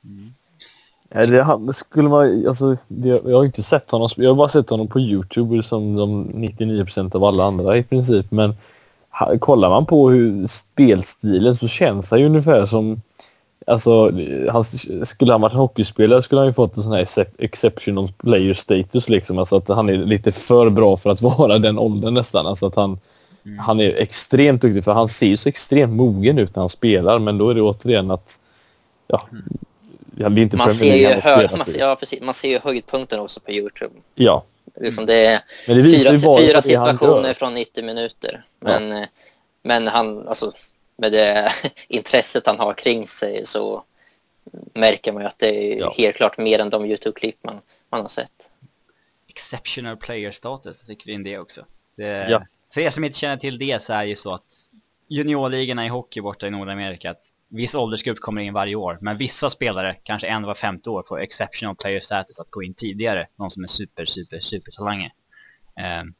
[0.04, 1.32] Mm.
[1.32, 4.08] det, han, skulle man, alltså, det, jag har inte sett honom.
[4.16, 8.30] Jag har bara sett honom på Youtube som de 99% av alla andra i princip.
[8.30, 8.56] Men
[9.10, 13.02] ha, kollar man på hur spelstilen så känns han ju ungefär som...
[13.66, 14.10] Alltså,
[14.50, 14.64] han,
[15.04, 17.06] skulle han varit hockeyspelare skulle han ju fått en sån här
[17.38, 19.38] exceptional player status liksom.
[19.38, 22.46] Alltså att han är lite för bra för att vara den åldern nästan.
[22.46, 22.98] Alltså att han,
[23.60, 27.18] han är extremt duktig för han ser ju så extremt mogen ut när han spelar.
[27.18, 28.40] Men då är det återigen att...
[29.06, 29.28] Ja,
[30.16, 31.70] ja, det är inte Man ser ju, hö- spelat man, i.
[31.70, 33.94] ser, ja, precis, man ser ju höjdpunkten också på Youtube.
[34.14, 34.44] Ja,
[34.80, 38.44] Liksom det är men det visar fyra, fyra situationer från 90 minuter.
[38.60, 39.06] Men, eh,
[39.62, 40.52] men han, alltså,
[40.96, 41.48] med det
[41.88, 43.82] intresset han har kring sig så
[44.74, 45.94] märker man ju att det är Ja.
[45.96, 48.50] helt klart mer än de Youtube-klipp man, man har sett.
[49.28, 51.64] Exceptional player status, fick vi in det också.
[51.96, 52.42] Det, Ja.
[52.74, 54.44] För er som inte känner till det så är det ju så att
[55.08, 59.50] juniorligorna i hockey borta i Nordamerika, att viss åldersgrupp kommer in varje år, men vissa
[59.50, 63.50] spelare, kanske en var femte år, får exceptional player status att gå in tidigare, någon
[63.50, 65.12] som är super, super, super talanger.
[65.80, 66.14] Ehm,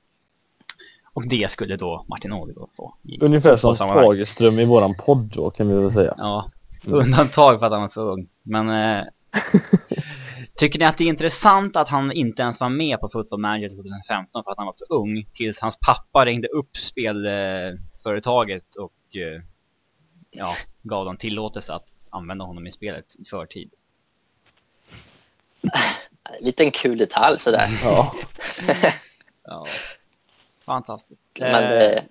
[1.15, 2.95] och det skulle då Martin Odegaard få.
[3.03, 3.77] i Ungefär som.
[3.77, 6.15] Fagerström i våran podd då kan vi väl säga.
[6.19, 6.51] Ja,
[6.87, 8.29] undantag för att han var för ung.
[8.43, 9.05] Men eh,
[10.57, 13.69] tycker ni att det är intressant att han inte ens var med på Football Manager
[13.69, 19.43] 2015 för att han var för ung tills hans pappa ringde upp spelföretaget och eh,
[20.31, 23.71] ja, gav dem tillåtelse att använda honom i spelet i förtid.
[26.41, 27.81] Liten kul detalj sådär.
[27.83, 28.13] Ja.
[29.47, 29.67] Ja,
[30.61, 31.23] fantastiskt.
[31.39, 32.05] Men Eh, det,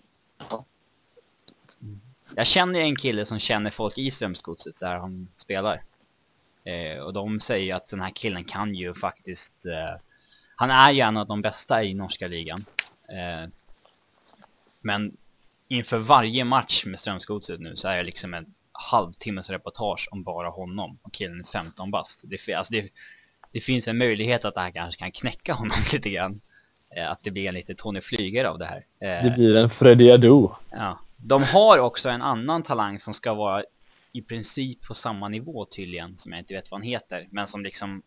[2.36, 5.84] Jag känner en kille som känner folk i Strömsgodset där han spelar.
[6.66, 9.66] Eh, och de säger att den här killen kan ju faktiskt...
[9.66, 10.02] Eh,
[10.56, 12.58] han är ju en av de bästa i norska ligan.
[13.10, 13.50] Eh,
[14.82, 15.18] men
[15.68, 20.50] inför varje match med Strömsgodset nu så är det liksom en halvtimmes reportage om bara
[20.50, 21.00] honom.
[21.02, 22.22] Och killen är 15 bast.
[22.24, 22.90] Det, alltså det,
[23.52, 26.42] det finns en möjlighet att det här kanske kan knäcka honom lite grann.
[26.96, 28.86] Eh, att det blir en lite Tony Flygare av det här.
[29.00, 30.48] Eh, Det blir en Freddy Adu.
[30.72, 31.00] Ja.
[31.18, 33.64] De har också en annan talang som ska vara
[34.14, 37.64] i princip på samma nivå tydligen, som jag inte vet vad han heter, men som
[37.64, 38.02] liksom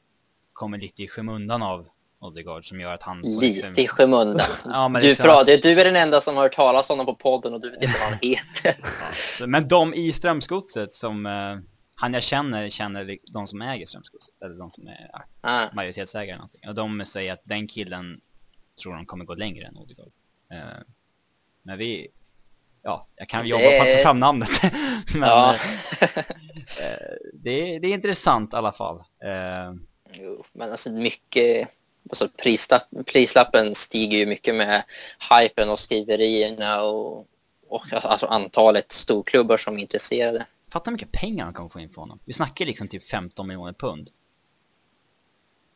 [0.52, 1.88] kommer lite i skymundan av
[2.18, 3.22] Odegaard som gör att han...
[3.22, 4.46] får liksom- lite i skymundan.
[4.64, 7.14] Ja, men Du, liksom, pratar, du är den enda som har hört talas om honom
[7.14, 8.76] på podden och du vet inte vad han heter.
[9.38, 11.26] så- Men de i Strömsgodset som...
[11.26, 11.56] Eh,
[11.98, 16.28] han jag känner, känner de som äger Strömsgodset, eller de som är ja, Ah, majoritetsägare
[16.28, 16.68] eller någonting.
[16.68, 18.20] Och de säger att den killen
[18.82, 20.12] tror de kommer gå längre än Odegaard.
[20.52, 20.82] Eh,
[21.62, 22.08] men vi...
[22.88, 24.48] Ja, jag kan Det- jobba på att få fram namnet.
[25.14, 25.54] men, ja.
[26.00, 26.08] eh,
[26.80, 28.96] Eh, det, är, det är intressant i alla fall.
[28.98, 29.72] Eh,
[30.12, 31.68] Jo, men alltså mycket...
[32.10, 34.82] Alltså prislapp, prislappen stiger ju mycket med
[35.40, 37.26] hypen och skriverierna och,
[37.68, 40.46] och alltså antalet storklubbar som är intresserade.
[40.72, 42.18] Fatta hur mycket pengar han kommer få in från honom.
[42.24, 44.10] Vi snackar liksom typ 15 miljoner pund.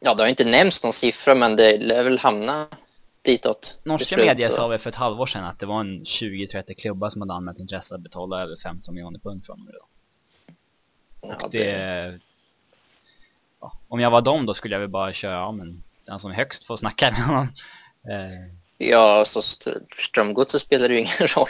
[0.01, 2.69] Ja, det har inte nämnts någon siffra, men det lär väl hamna
[3.23, 3.79] ditåt.
[3.85, 6.75] Norska till medier och- sa väl för ett halvår sedan att det var en 20-30
[6.75, 9.87] klubbar som hade anmält intresse att betala över 15 miljoner pund för honom idag.
[11.23, 12.19] Ja, Och det...
[13.61, 16.31] Ja, om jag var dem då skulle jag väl bara köra, ja men den som
[16.31, 17.49] är högst får snacka med honom.
[18.09, 21.49] Eh, Ja, så st- för Strömgodset spelar det ju ingen roll.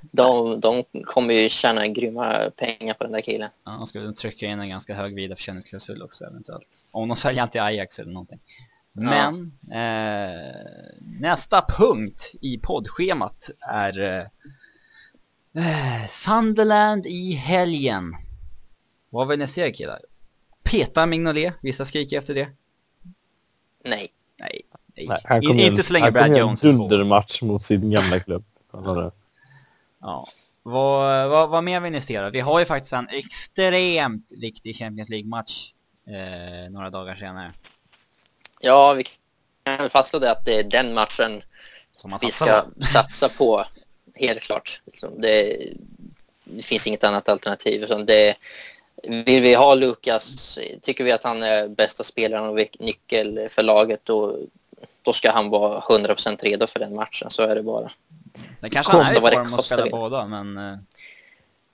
[0.00, 3.50] De, de kommer ju tjäna grymma pengar på den där killen.
[3.64, 6.68] ja, de skulle trycka in en ganska hög vidareförsäljningsklausul också eventuellt.
[6.90, 8.40] Om de säljer inte Ajax eller någonting.
[8.92, 10.62] Men eh,
[11.00, 14.26] nästa punkt i poddschemat är eh,
[15.64, 18.16] eh, Sunderland i helgen.
[19.10, 19.98] Vad vill ni se killar?
[20.62, 22.48] Peta Mignolet, vissa skriker efter det.
[23.84, 24.08] Nej.
[24.38, 24.62] Nej,
[24.96, 25.08] nej.
[25.30, 26.88] Nej, In, kom inte så länge Brad en Jones är två.
[26.88, 28.44] dundermatch mot sin gamla klubb.
[30.00, 30.28] Ja.
[30.62, 32.30] Vad, vad, vad mer vill ni se då?
[32.30, 35.72] Vi har ju faktiskt en extremt viktig Champions League-match
[36.06, 37.50] eh, några dagar senare.
[38.64, 39.04] Ja, vi
[39.64, 41.42] kan fastslå det att det är den matchen
[42.20, 43.64] vi ska satsa på.
[44.14, 44.80] Helt klart.
[44.86, 45.58] Liksom, Det,
[46.44, 47.86] det finns inget annat alternativ.
[48.06, 48.34] Det,
[49.02, 54.00] vill vi ha Lukas, tycker vi att han är bästa spelaren och nyckel för laget,
[54.04, 54.38] då,
[55.02, 57.30] då ska han vara 100% redo för den matchen.
[57.30, 57.90] Så är det bara.
[58.60, 60.56] Det kanske han är i form att spela båda, men...
[60.56, 60.78] Eh,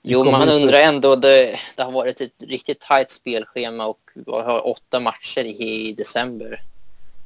[0.01, 1.15] Jo, man undrar ändå.
[1.15, 5.93] Det, det har varit ett riktigt tajt spelschema och vi har åtta matcher i, i
[5.93, 6.61] december.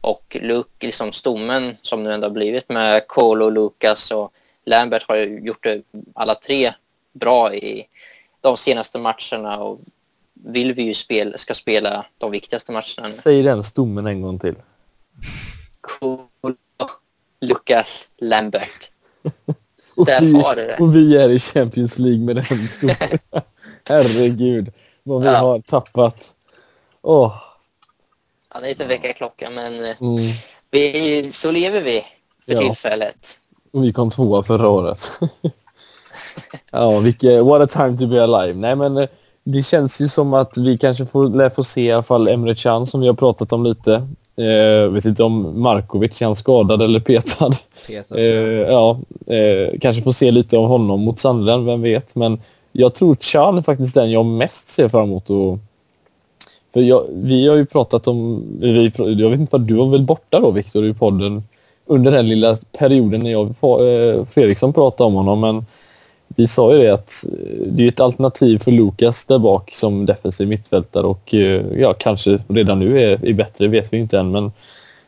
[0.04, 4.32] Och Luke, liksom stommen som nu ändå har blivit med Cole och Lucas och
[4.66, 5.82] Lambert har ju gjort det
[6.16, 6.74] alla tre
[7.14, 7.86] bra i
[8.42, 9.80] de senaste matcherna och
[10.34, 13.10] vill vi ju spel, ska spela de viktigaste matcherna.
[13.24, 14.56] Säg den stommen en gång till.
[15.82, 16.56] Cole,
[17.42, 18.90] Lucas, Lambert.
[19.96, 20.78] Och Där vi, har du det.
[20.80, 23.20] och vi är i Champions League med den stommen.
[23.86, 24.72] Herregud,
[25.04, 25.38] vad vi Ja.
[25.38, 26.34] har tappat.
[27.02, 27.34] Åh.
[28.54, 30.18] Ja, det är lite väckarklocka men eh, Mm.
[30.72, 32.02] vi, så lever vi
[32.46, 32.58] för Ja.
[32.60, 33.40] tillfället.
[33.74, 35.20] Och vi kom tvåa förra året.
[36.72, 38.60] ja, vilket, what a time to be alive.
[38.60, 39.08] Nej, men eh,
[39.44, 42.56] det känns ju som att vi kanske får, lär få se i alla fall Emre
[42.56, 43.94] Can som vi har pratat om lite.
[44.38, 47.52] Eh, vet inte om Markovic, är han skadad eller petad?
[47.88, 52.16] Peter, Eh, ja, eh, kanske får se lite av honom mot Sandland, vem vet.
[52.16, 52.42] Men
[52.72, 55.30] jag tror Chan är faktiskt den jag mest ser fram emot.
[55.30, 55.60] Och,
[56.74, 60.04] för jag, vi har ju pratat om, vi, jag vet inte vad du var väl
[60.04, 61.44] borta då Viktor i podden
[61.86, 65.40] under den lilla perioden när jag och eh, Fredriksson pratade om honom.
[65.40, 65.66] Men
[66.28, 70.06] vi sa ju det att eh, det är ett alternativ för Lukas där bak som
[70.06, 74.32] defensiv mittfältare och eh, ja, kanske redan nu är, är bättre, vet vi inte än.
[74.32, 74.52] Men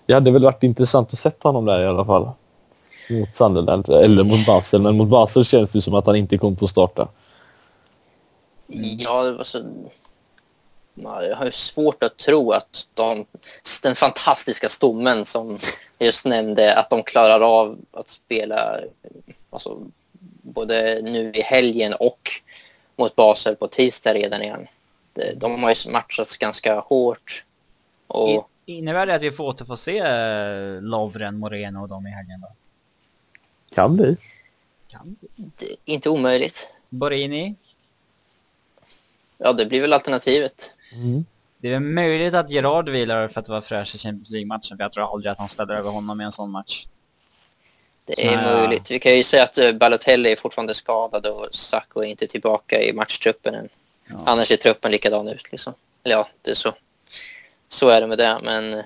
[0.05, 2.29] det hade väl varit intressant att sätta honom där i alla fall
[3.09, 4.81] mot Sunderland eller mot Basel.
[4.81, 7.07] Men mot Basel känns det som att han inte kommer få starta.
[8.67, 9.59] Ja, det var så...
[10.95, 13.25] Ja, Jag har ju svårt att tro att de,
[13.83, 15.59] den fantastiska stommen som
[15.97, 18.79] jag just nämnde, att de klarar av att spela
[19.49, 19.81] alltså,
[20.41, 22.31] både nu i helgen och
[22.95, 24.67] mot Basel på tisdag redan igen.
[25.35, 27.43] De- har ju matchats ganska hårt.
[28.07, 28.29] Och
[28.65, 32.41] In, innebär det att vi får återfå se eh, Lovren, Moreno och dem i helgen
[32.41, 32.47] då?
[33.75, 34.17] Kan bli.
[34.87, 35.77] Kan vi?
[35.85, 36.73] inte omöjligt.
[36.89, 37.55] Borini?
[39.37, 40.74] Ja, det blir väl alternativet.
[40.95, 41.25] Mm.
[41.57, 44.91] Det är möjligt att Gerard vilar för att vara fräsch i Champions League-matchen, för jag
[44.91, 46.85] tror aldrig att han ställer över honom i en sån match.
[48.05, 48.45] Det är Nej.
[48.45, 48.91] möjligt.
[48.91, 52.81] Vi kan ju säga att eh, Balotelli är fortfarande skadad och Sacco är inte tillbaka
[52.81, 53.69] i matchtruppen än.
[54.09, 54.15] Ja.
[54.25, 55.73] Annars är truppen likadan ut liksom.
[56.03, 56.73] Eller ja, det är så.
[57.67, 58.83] Så är det med det, men...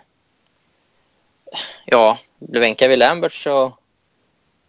[1.86, 2.20] Ja,
[2.52, 3.78] Löwenka vid Lambert så...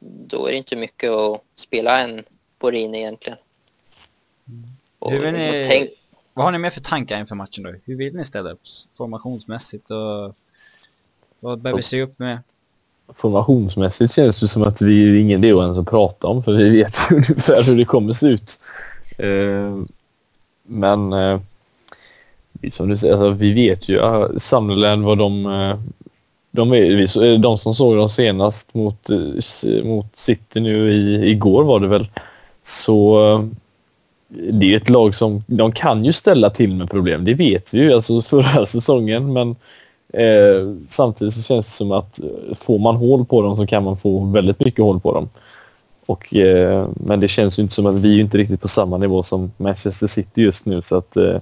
[0.02, 2.24] Då är det inte mycket att spela en
[2.58, 3.38] Borini egentligen.
[4.98, 5.90] Och, Hur vill ni- och tänk,
[6.34, 7.74] Vad har ni mer för tankar inför matchen då?
[7.84, 8.60] Hur vill ni ställa upp
[8.96, 10.34] formationsmässigt och
[11.40, 12.38] vad bör vi se upp med?
[13.14, 16.70] Formationsmässigt känns det som att vi är ingen idé ens att prata om för vi
[16.70, 18.60] vet ju ungefär hur det kommer se ut.
[19.18, 19.82] Eh,
[20.62, 21.40] men eh,
[22.72, 25.42] som du säger, alltså, vi vet ju uh, Sunderland vad de...
[26.50, 29.08] de, är, de som såg dem senast mot,
[29.84, 32.08] mot City nu i, igår var det väl.
[32.62, 33.18] Så
[34.30, 35.44] det är ett lag som...
[35.46, 39.32] De kan ju ställa till med problem, det vet vi ju alltså förra säsongen.
[39.32, 39.56] Men
[40.12, 43.84] Eh, samtidigt så känns det som att eh, får man hål på dem så kan
[43.84, 45.28] man få väldigt mycket hål på dem.
[46.06, 48.98] Och, eh, men det känns ju inte som att vi är inte riktigt på samma
[48.98, 51.38] nivå som Manchester City just nu så att eh,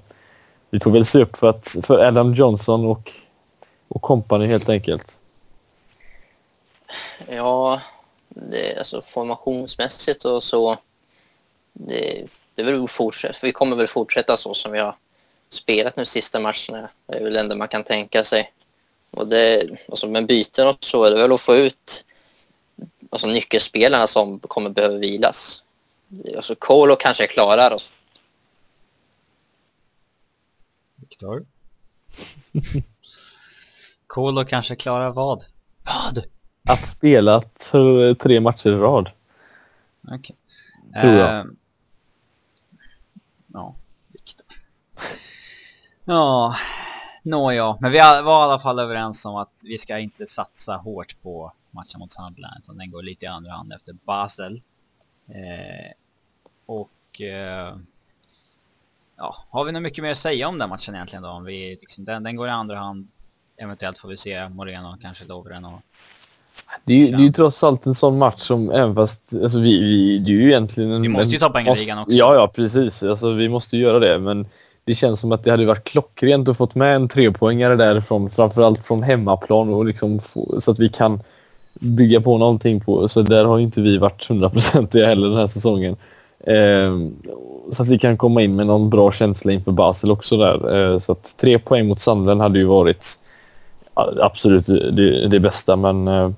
[0.71, 3.11] vi får väl se upp för, att, för Adam Johnson och,
[3.89, 5.19] och company helt enkelt.
[7.31, 7.81] ja,
[8.29, 10.77] det, alltså formationsmässigt och så...
[11.73, 12.25] Det,
[12.63, 13.39] det är väl fortsätta.
[13.43, 14.95] Vi kommer väl fortsätta så som vi har
[15.49, 16.91] spelat nu sista matcherna.
[17.07, 18.53] Det är väl det enda man kan tänka sig.
[19.11, 22.05] Och det, alltså med byten och så är det väl att få ut
[23.11, 25.63] alltså nyckelspelarna som kommer behöva vilas.
[26.37, 28.03] Alltså Kolo kanske klarar oss.
[30.97, 31.47] Viktor?
[34.07, 35.45] Kolo kanske klarar vad?
[35.85, 36.25] Vad?
[36.65, 37.43] Att spela
[38.19, 39.11] tre matcher i rad.
[40.13, 40.37] Okej.
[41.01, 41.41] Tror jag.
[41.41, 41.57] Ehm,
[43.53, 43.75] ja,
[44.09, 44.47] Viktor.
[46.09, 46.57] Ja,
[47.23, 47.77] nåja.
[47.81, 51.53] Men vi var i alla fall överens om att vi ska inte satsa hårt på
[51.71, 52.55] matchen mot Sunderland.
[52.65, 54.63] Utan den går lite i andra hand efter Basel.
[55.29, 55.93] Eh,
[56.67, 57.21] och...
[57.21, 57.77] Eh,
[59.17, 61.29] ja, har vi nog mycket mer att säga om den matchen egentligen då?
[61.29, 63.09] Om vi, liksom, den, den går i andra hand.
[63.57, 65.81] Eventuellt får vi se Moreno, kanske Lovren och...
[66.85, 69.61] Det är, ju, det är ju trots allt en sån match som även fast alltså
[69.61, 72.13] vi, vi, det är ju egentligen en, Vi måste ju ta poängligan också.
[72.13, 73.03] Ja, ja precis.
[73.03, 74.47] Alltså, vi måste ju göra det men
[74.89, 78.87] det känns som att det hade varit klockrent att fått med en trepoängare därifrån framförallt
[78.87, 81.23] från hemmaplan och liksom få, så att vi kan
[81.81, 83.09] bygga på någonting på.
[83.09, 85.97] Så där har inte vi varit hundraprocentiga heller den här säsongen.
[86.47, 87.17] Ehm,
[87.73, 90.75] så att vi kan komma in med någon bra känsla inför Basel också där.
[90.77, 93.19] Ehm, så att tre poäng mot Sandlen hade ju varit
[94.21, 96.31] absolut det, det bästa men eh,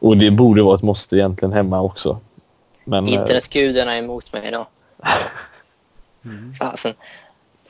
[0.00, 2.20] och det borde vara ett måste egentligen hemma också.
[2.84, 4.66] Men, eh, Internetgudarna är emot mig idag.
[6.60, 6.94] Fasen.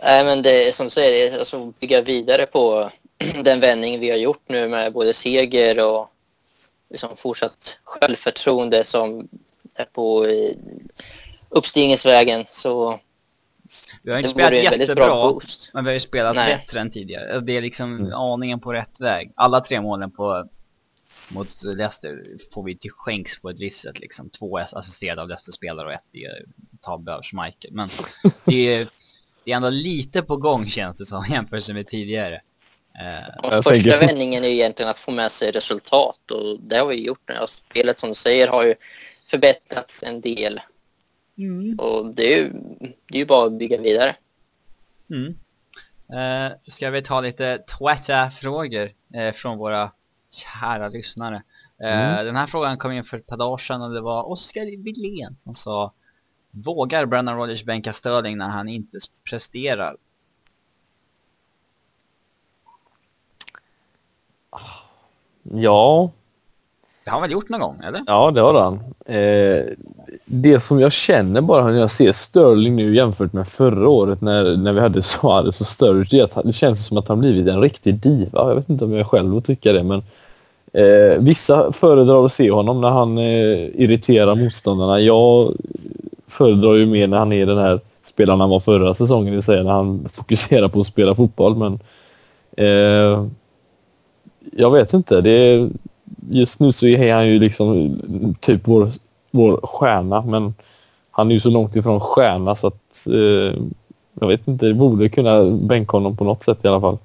[0.02, 2.90] Nej, men det är som du säger, det är alltså bygga vidare på
[3.44, 6.10] den vändning vi har gjort nu med både seger och
[6.90, 9.28] liksom fortsatt självförtroende som
[9.74, 10.52] är på eh,
[11.48, 12.44] uppstigningsvägen.
[12.48, 13.00] Så
[14.02, 15.70] Vi har inte det spelat vore en väldigt bra jättebra, boost.
[15.74, 16.56] men vi har ju spelat Nej.
[16.56, 17.40] bättre än tidigare.
[17.40, 18.12] Det är liksom Mm.
[18.12, 19.32] aningen på rätt väg.
[19.36, 20.48] Alla tre målen på
[21.34, 22.24] mot Leicester
[22.54, 24.30] får vi till skänks på ett visst sätt liksom.
[24.30, 26.44] Två är assisterade av Leicester-spelare och ett är
[26.82, 27.72] tabbe av Schmeichel.
[27.72, 27.88] Men
[28.44, 28.88] det är,
[29.44, 32.34] det är ändå lite på gång känns det som jämfört med tidigare.
[33.00, 36.76] Eh, Och Jag första tänker- vändningen är egentligen att få med sig resultat och det
[36.76, 37.34] har vi gjort nu.
[37.48, 38.74] Spelet som du säger har ju
[39.26, 40.60] förbättrats en del
[41.78, 42.52] och det är ju,
[43.08, 44.16] det är ju bara att bygga vidare.
[45.10, 45.34] Mm.
[46.12, 49.92] Eh, ska vi ta lite Twitter-frågor eh, från våra
[50.30, 51.42] kära lyssnare.
[51.82, 52.26] Eh, Mm.
[52.26, 55.36] Den här frågan kom in för ett par dagar sedan och det var Oskar Wilén
[55.44, 55.92] som sa
[56.50, 58.98] Vågar Brennan Rodgers bänka Sterling när han inte
[59.30, 59.96] presterar?
[65.42, 66.10] Ja,
[67.04, 68.02] Det har han väl gjort någon gång, eller?
[68.06, 68.74] ja det har han.
[69.04, 69.64] Eh,
[70.26, 74.56] det som jag känner bara när jag ser Sterling nu jämfört med förra året när,
[74.56, 77.48] när vi hade Suarez och Sturridge, det är att det känns som att han blivit
[77.48, 78.48] en riktig diva.
[78.48, 80.02] Jag vet inte om jag själv tycka det, men
[80.72, 85.00] eh, vissa föredrar att se honom när han eh, irriterar motståndarna.
[85.00, 85.52] Jag
[86.30, 89.42] föredrar ju mer när han är den här spelaren han var förra säsongen, det vill
[89.42, 91.56] säga när han fokuserar på att spela fotboll.
[91.56, 91.78] Men
[92.56, 93.26] eh,
[94.52, 95.20] jag vet inte.
[95.20, 95.70] Det är,
[96.30, 97.96] just nu så är han ju liksom
[98.40, 98.88] typ vår,
[99.30, 100.54] vår stjärna, men
[101.10, 103.60] han är ju så långt ifrån stjärna så att eh,
[104.20, 106.98] jag vet inte, det borde kunna bänka honom på något sätt i alla fall.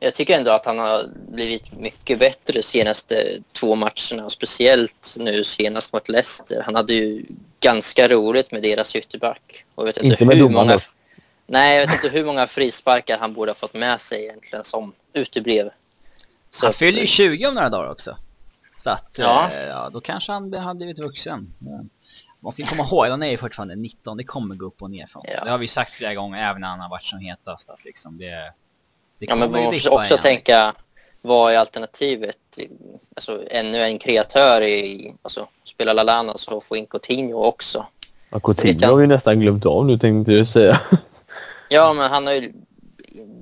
[0.00, 1.02] Jag tycker ändå att han har
[1.32, 3.14] blivit mycket bättre de senaste
[3.52, 6.62] två matcherna och speciellt nu senast mot Leicester.
[6.64, 7.24] Han hade ju
[7.62, 9.64] ganska roligt med deras ytterback.
[9.74, 10.78] Och jag vet inte, Inte med hur många.
[11.46, 14.92] Nej, jag vet inte hur många frisparkar han borde ha fått med sig egentligen som
[15.12, 15.70] uteblev.
[16.50, 18.16] Så han fyller ju 20 om några dagar också.
[18.82, 19.48] Så att, Ja.
[19.52, 19.60] ja.
[19.60, 21.52] ja, då kanske han hade blivit vuxen.
[21.60, 21.80] Ja.
[22.40, 25.06] Man ska komma ihåg, han är ju fortfarande 19, det kommer gå upp och ner
[25.06, 25.22] från.
[25.28, 25.44] Ja.
[25.44, 27.70] Det har vi sagt flera gånger, även när han har varit som hetast.
[27.70, 28.52] Att liksom det,
[29.18, 30.22] det Ja, men man måste också igen.
[30.22, 30.74] tänka,
[31.22, 32.36] vad är alternativet?
[33.16, 37.86] Alltså, ännu en kreatör i, alltså, spela Lalana så få in Coutinho också.
[38.30, 40.80] Ja, Coutinho jag har vi nästan glömt av nu tänkte jag säga.
[41.68, 42.52] Ja, men han har ju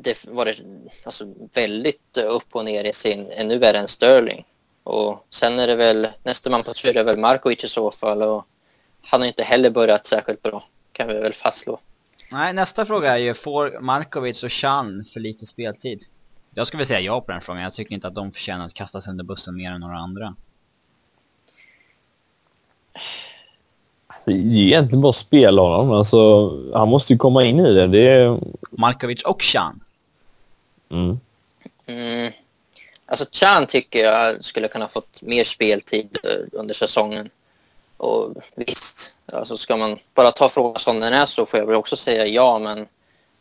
[0.03, 0.62] det varit
[1.05, 1.24] alltså,
[1.55, 4.45] väldigt upp och ner i sin, ännu värre än Sterling.
[4.83, 8.22] Och sen är det väl, nästa man på tur är väl Markovic i så fall
[8.22, 8.47] och
[9.03, 11.81] han har inte heller börjat särskilt bra, kan vi väl fastslå.
[12.31, 16.05] Nej, nästa fråga är ju, får Markovic och Chan för lite speltid?
[16.55, 18.74] Jag skulle vilja säga ja på den frågan, jag tycker inte att de förtjänar att
[18.74, 20.35] kastas under bussen mer än några andra.
[24.24, 25.90] Det är egentligen bara att spela honom.
[25.90, 27.86] Alltså, han måste ju komma in i det.
[27.86, 28.38] det är...
[28.70, 29.80] Markovic och Chan.
[30.90, 31.20] mm.
[31.86, 32.32] Mm.
[33.07, 37.30] Alltså Chan tycker jag skulle kunna fått mer speltid eh, under säsongen.
[37.96, 41.76] Och visst, alltså ska man bara ta frågan som den är så får jag väl
[41.76, 42.86] också säga ja, men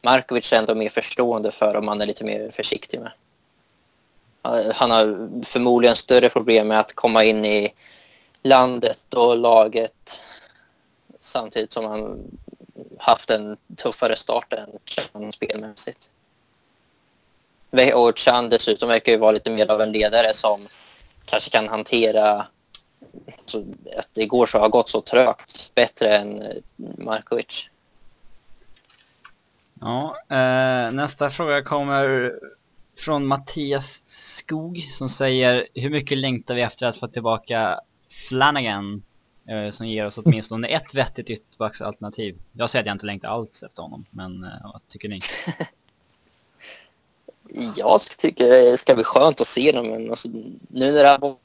[0.02, 3.12] Markovic är ändå mer förstående för om man är lite mer försiktig med.
[4.46, 7.74] Eh, Han har förmodligen större problem med att komma in i
[8.44, 10.22] landet och laget
[11.20, 12.20] samtidigt som han
[12.98, 16.10] haft en tuffare start än Chan spelmässigt.
[17.94, 20.68] Och Chan dessutom verkar ju vara lite mer av en ledare som
[21.26, 22.48] kanske kan hantera
[23.46, 23.66] så
[23.98, 27.70] att det går så har gått så trögt bättre än eh, Markovic.
[29.82, 32.34] Ja, eh, nästa fråga kommer
[32.98, 37.80] från Mattias Skog som säger Hur mycket längtar vi efter att få tillbaka
[38.28, 39.04] Flanagan
[39.50, 42.38] eh, som ger oss åtminstone ett vettigt ytterbacksalternativ?
[42.54, 45.20] Jag säger att jag inte längtar alls efter honom, men eh, vad tycker ni?
[47.76, 50.28] Jag tycker det ska bli skönt att se dem, men alltså,
[50.68, 51.40] nu när det har varit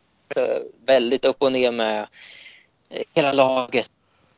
[0.87, 2.07] väldigt upp och ner med
[2.89, 3.91] eh, hela laget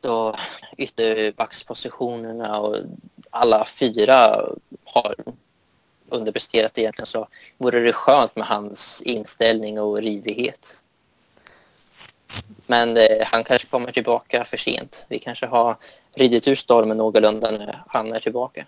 [0.05, 0.35] och
[0.77, 2.75] ytterbackspositionerna och
[3.29, 4.47] alla fyra
[4.83, 5.15] har
[6.09, 7.27] underpresterat egentligen så
[7.57, 10.83] vore det skönt med hans inställning och rivighet.
[12.67, 15.05] Men eh, han kanske kommer tillbaka för sent.
[15.09, 15.75] Vi kanske har
[16.15, 18.65] ridit ur stormen någorlunda när han är tillbaka.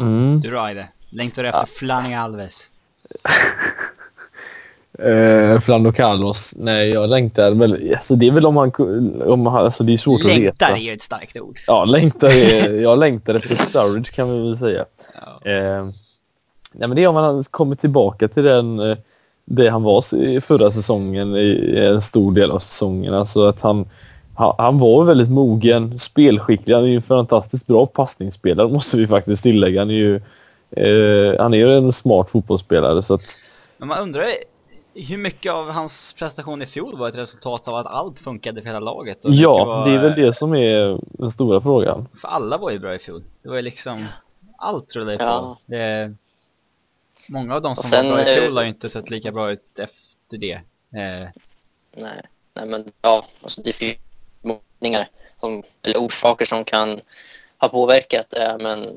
[0.00, 0.40] Mm.
[0.40, 0.86] Du då Aide?
[1.10, 2.60] Längtar du efter Flanagan Alves?
[4.98, 6.54] Eh, Flando Carlos.
[6.56, 7.94] Nej, jag längtar väl...
[7.96, 8.72] Alltså, det är väl om han...
[9.22, 10.76] Om han alltså, det är svårt att Längtar veta.
[10.76, 11.60] är ju ett starkt ord.
[11.66, 12.80] Ja, längtar är...
[12.80, 14.84] Jag längtar efter Sturridge kan vi väl säga.
[15.14, 15.50] Ja.
[15.50, 15.84] Eh,
[16.72, 18.78] nej, men det är om han kommer tillbaka till den...
[18.78, 18.96] eh,
[19.48, 23.14] Det han var i förra säsongen i en stor del av säsongen.
[23.14, 23.88] Alltså att han
[24.36, 26.74] han, han var väldigt mogen, spelskicklig.
[26.74, 29.80] Han är ju en fantastiskt bra passningsspelare måste vi faktiskt tillägga.
[29.80, 30.16] Han är ju,
[30.70, 33.38] eh, han är ju en smart fotbollsspelare så att
[33.78, 34.24] Men man undrar
[34.94, 38.68] hur mycket av hans prestation i fjol var ett resultat av att allt funkade för
[38.68, 39.18] hela laget?
[39.22, 42.08] ja, var- det är väl det som är den stora frågan.
[42.20, 43.22] För alla var ju bra i fjol.
[43.42, 44.06] Det var ju liksom,
[44.58, 45.24] allt rullade på.
[45.24, 45.58] Ja.
[45.66, 46.14] Det,
[47.28, 49.32] många av de som sen, var bra i eh, fjol har ju inte sett lika
[49.32, 50.52] bra ut efter det.
[50.52, 51.28] Eh,
[51.96, 52.22] Nej,
[52.54, 53.96] nej men ja, alltså det finns
[55.40, 57.00] som, eller orsaker som kan
[57.58, 58.56] ha påverkat det.
[58.60, 58.96] Men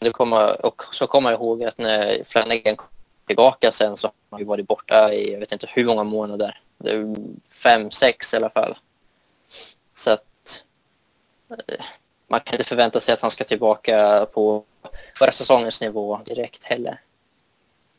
[0.00, 2.88] du komma, och så kommer jag ihåg att när Flanagan kom
[3.26, 6.60] tillbaka sen så har han ju varit borta i jag vet inte hur många månader.
[6.78, 7.16] Det är
[7.50, 8.78] fem, sex i alla fall.
[9.92, 10.64] Så att
[11.50, 11.84] eh,
[12.28, 14.64] man kan inte förvänta sig att han ska tillbaka på
[15.18, 17.00] förra säsongens nivå direkt heller.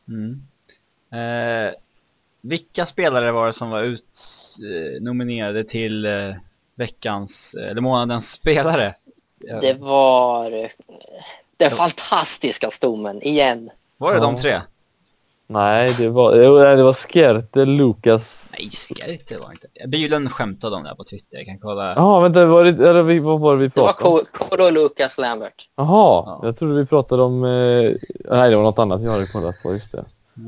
[0.10, 0.41] Mm.
[1.12, 1.74] eh,
[2.41, 4.05] vilka spelare var det som var ut,
[4.60, 6.36] eh, nominerade till eh,
[6.76, 8.95] veckans, eller månadens spelare?
[9.62, 10.70] Det var eh,
[11.57, 13.70] den fantastiska stommen igen.
[13.97, 14.41] Var det de Ja.
[14.41, 14.62] tre?
[15.51, 16.35] Nej, det var,
[16.75, 18.53] det var Skerte, Lukas...
[18.59, 19.67] Nej, Skerk det var inte.
[19.87, 21.93] Bylund skämtade om det här på Twitter, jag kan kolla.
[21.95, 24.19] Jaha, vänta, var det, eller, vi- vad var det vi Det var pratade om?
[24.33, 25.69] Ko- Kolo Lucas Lambert.
[25.75, 26.39] Jaha, Ja.
[26.43, 27.43] jag trodde vi pratade om...
[27.43, 27.49] Eh,
[28.29, 30.05] nej, det var något annat jag hade kollat på, just det.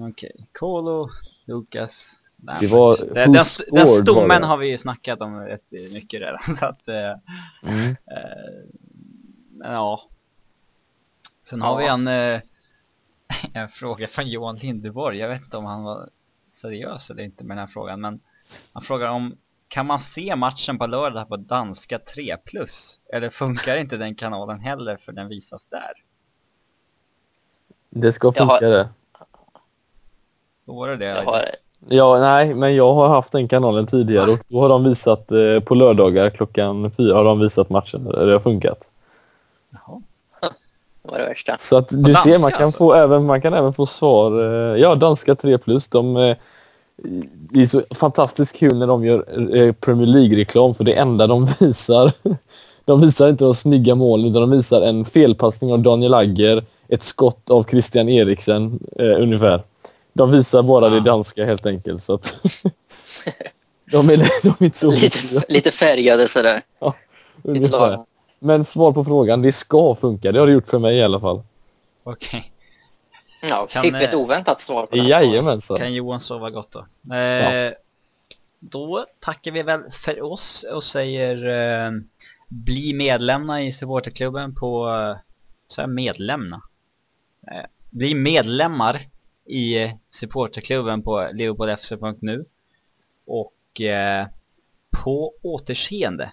[0.09, 1.09] Okej, Kolo,
[1.45, 2.11] Lukas.
[2.43, 4.47] Nej, Det var den, Who den, den var stommen det.
[4.47, 6.39] har vi ju snackat om rätt mycket redan.
[6.59, 6.95] Så att, eh,
[7.71, 7.89] Mm.
[7.89, 8.69] eh,
[9.51, 10.01] men ja.
[11.49, 11.65] Sen Ja.
[11.65, 12.39] har vi en, eh,
[13.53, 15.17] en fråga från Johan Lindeborg.
[15.17, 16.09] Jag vet inte om han var
[16.51, 18.01] seriös eller inte med den här frågan.
[18.01, 18.19] Men
[18.73, 19.37] han frågar om
[19.67, 22.99] kan man se matchen på lördag på danska 3 plus?
[23.13, 25.91] Eller funkar inte den kanalen heller för den visas där?
[27.89, 28.89] Det ska funka har- det.
[30.65, 31.05] Då var det det.
[31.05, 31.41] Jag har,
[31.89, 35.59] Ja, nej, men jag har haft den kanalen tidigare och då har de visat eh,
[35.59, 38.03] på lördagar klockan fyra har de visat matchen.
[38.03, 38.89] Det har funkat.
[39.69, 40.01] Jaha.
[41.03, 41.57] Det var det värsta.
[41.59, 42.77] Så att du danska ser, man kan, alltså?
[42.77, 44.41] få även, man kan även få svar.
[44.41, 45.87] eh, Ja, danska 3 plus.
[45.87, 46.35] De, eh,
[47.51, 51.45] det är så fantastiskt kul när de gör eh, Premier League-reklam för det enda de
[51.59, 52.11] visar.
[52.85, 57.03] De visar inte de snygga målen utan de visar en felpassning av Daniel Agger, ett
[57.03, 59.63] skott av Christian Eriksen eh, ungefär.
[60.13, 60.99] De visar bara det Ah.
[60.99, 62.03] danska helt enkelt.
[62.03, 62.33] Så att
[63.91, 66.61] de, är, de är inte så Lite, lite färgade sådär.
[67.43, 67.99] Lite ungefär.
[68.43, 70.31] Men svar på frågan, det ska funka.
[70.31, 71.41] Det har det gjort för mig i alla fall.
[72.03, 72.51] Okej.
[73.49, 75.07] Ja, Kan, fick vi ett eh, oväntat svar på frågan.
[75.07, 75.77] Jajamensan.
[75.77, 77.15] Kan Johan sova gott då?
[77.15, 77.71] Eh,
[78.59, 81.35] Då tackar vi väl för oss och säger
[81.85, 81.91] eh,
[82.47, 85.15] bli medlemna i supporterklubben på, eh,
[85.67, 86.61] så här medlemna?
[87.51, 89.01] Eh, bli medlemmar
[89.45, 92.45] i eh, supporterklubben på leopoldfc.nu
[93.27, 94.25] och eh,
[95.03, 96.31] på återseende